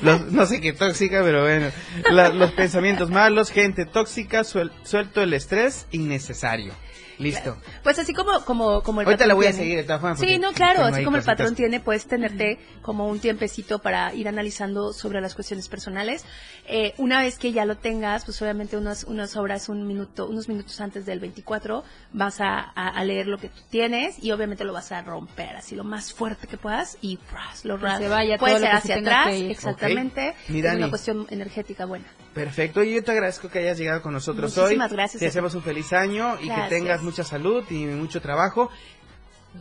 [0.00, 1.68] Los- no sé qué tóxica, pero bueno.
[2.10, 6.72] La- los pensamientos malos, gente tóxica, suel- suelto el estrés innecesario.
[7.18, 7.56] Listo.
[7.82, 9.62] Pues así como, como, como el Ahorita patrón la voy a tiene.
[9.64, 10.20] seguir de todas formas.
[10.20, 11.36] Sí, no, claro, así como el cositas.
[11.36, 16.24] patrón tiene, puedes tenerte como un tiempecito para ir analizando sobre las cuestiones personales.
[16.66, 20.48] Eh, una vez que ya lo tengas, pues obviamente unas, unas horas, un minuto, unos
[20.48, 24.64] minutos antes del 24, vas a, a- a leer lo que tú tienes y obviamente
[24.64, 27.64] lo vas a romper así lo más fuerte que puedas y ¡pras!
[27.64, 29.50] lo Que ras- se vaya Puede todo lo ser que hacia se tenga atrás, que
[29.50, 30.28] exactamente.
[30.30, 30.48] Ok.
[30.50, 32.04] Mi Es una cuestión energética buena.
[32.34, 34.96] Perfecto, y yo te agradezco que hayas llegado con nosotros Muchísimas hoy.
[34.96, 36.68] gracias Te a deseamos un feliz año y que Gracias.
[36.68, 38.70] tengas mucha salud y mucho trabajo.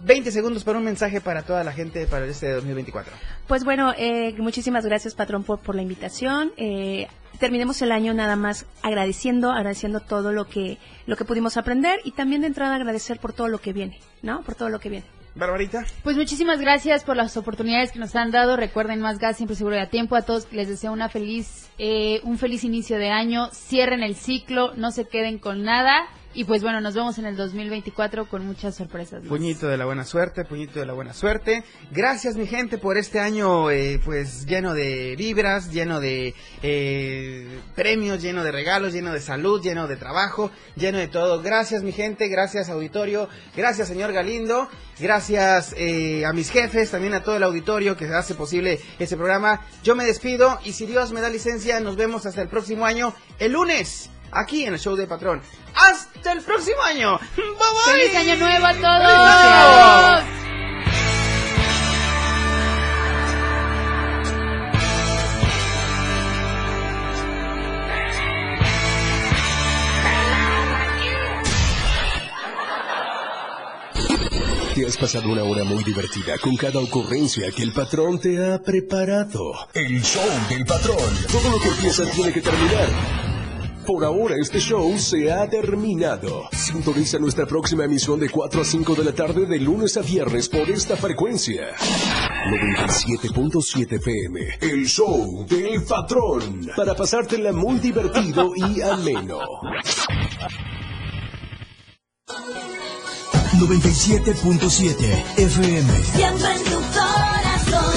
[0.04, 3.14] 20 segundos para un mensaje para toda la gente para este 2024.
[3.48, 6.52] Pues bueno, eh, muchísimas gracias, patrón, por, por la invitación.
[6.58, 7.08] Eh,
[7.40, 12.12] terminemos el año nada más agradeciendo, agradeciendo todo lo que, lo que pudimos aprender y
[12.12, 14.42] también de entrada agradecer por todo lo que viene, ¿no?
[14.42, 15.06] Por todo lo que viene.
[15.36, 15.86] Barbarita.
[16.04, 18.58] Pues muchísimas gracias por las oportunidades que nos han dado.
[18.58, 20.16] Recuerden más gas siempre seguro y a tiempo.
[20.16, 23.50] A todos les deseo una feliz, eh, un feliz inicio de año.
[23.54, 27.36] Cierren el ciclo, no se queden con nada Y pues bueno, nos vemos en el
[27.36, 29.24] 2024 con muchas sorpresas.
[29.28, 31.64] Puñito de la buena suerte, puñito de la buena suerte.
[31.90, 38.22] Gracias mi gente por este año eh, pues lleno de vibras, lleno de eh, premios,
[38.22, 41.42] lleno de regalos, lleno de salud, lleno de trabajo, lleno de todo.
[41.42, 44.70] Gracias mi gente, gracias auditorio, gracias señor Galindo,
[45.00, 49.66] gracias eh, a mis jefes, también a todo el auditorio que hace posible este programa.
[49.82, 53.16] Yo me despido y si Dios me da licencia nos vemos hasta el próximo año,
[53.40, 54.12] el lunes.
[54.32, 55.42] Aquí en el show de Patrón.
[55.76, 57.20] ¡Hasta el próximo año!
[57.36, 57.94] ¡Bye bye!
[57.94, 60.24] ¡Feliz año nuevo a ¡Feliz año!
[60.24, 60.38] todos!
[74.78, 78.62] Te has pasado una hora muy divertida con cada ocurrencia que el patrón te ha
[78.62, 79.54] preparado.
[79.74, 80.98] El show del patrón.
[81.32, 83.27] Todo lo que empieza tiene que terminar.
[83.88, 86.50] Por ahora este show se ha terminado.
[86.52, 90.50] Sintoniza nuestra próxima emisión de 4 a 5 de la tarde de lunes a viernes
[90.50, 91.74] por esta frecuencia.
[91.78, 94.42] 97.7 FM.
[94.60, 96.68] El show del patrón.
[96.76, 99.40] Para pasártela muy divertido y ameno.
[103.58, 105.94] 97.7 FM.
[106.04, 107.94] Siempre en tu corazón.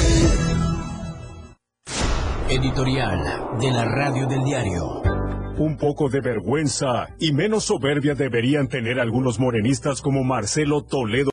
[2.48, 5.19] Editorial de la Radio del Diario.
[5.60, 11.28] Un poco de vergüenza y menos soberbia deberían tener algunos morenistas como Marcelo Toledo.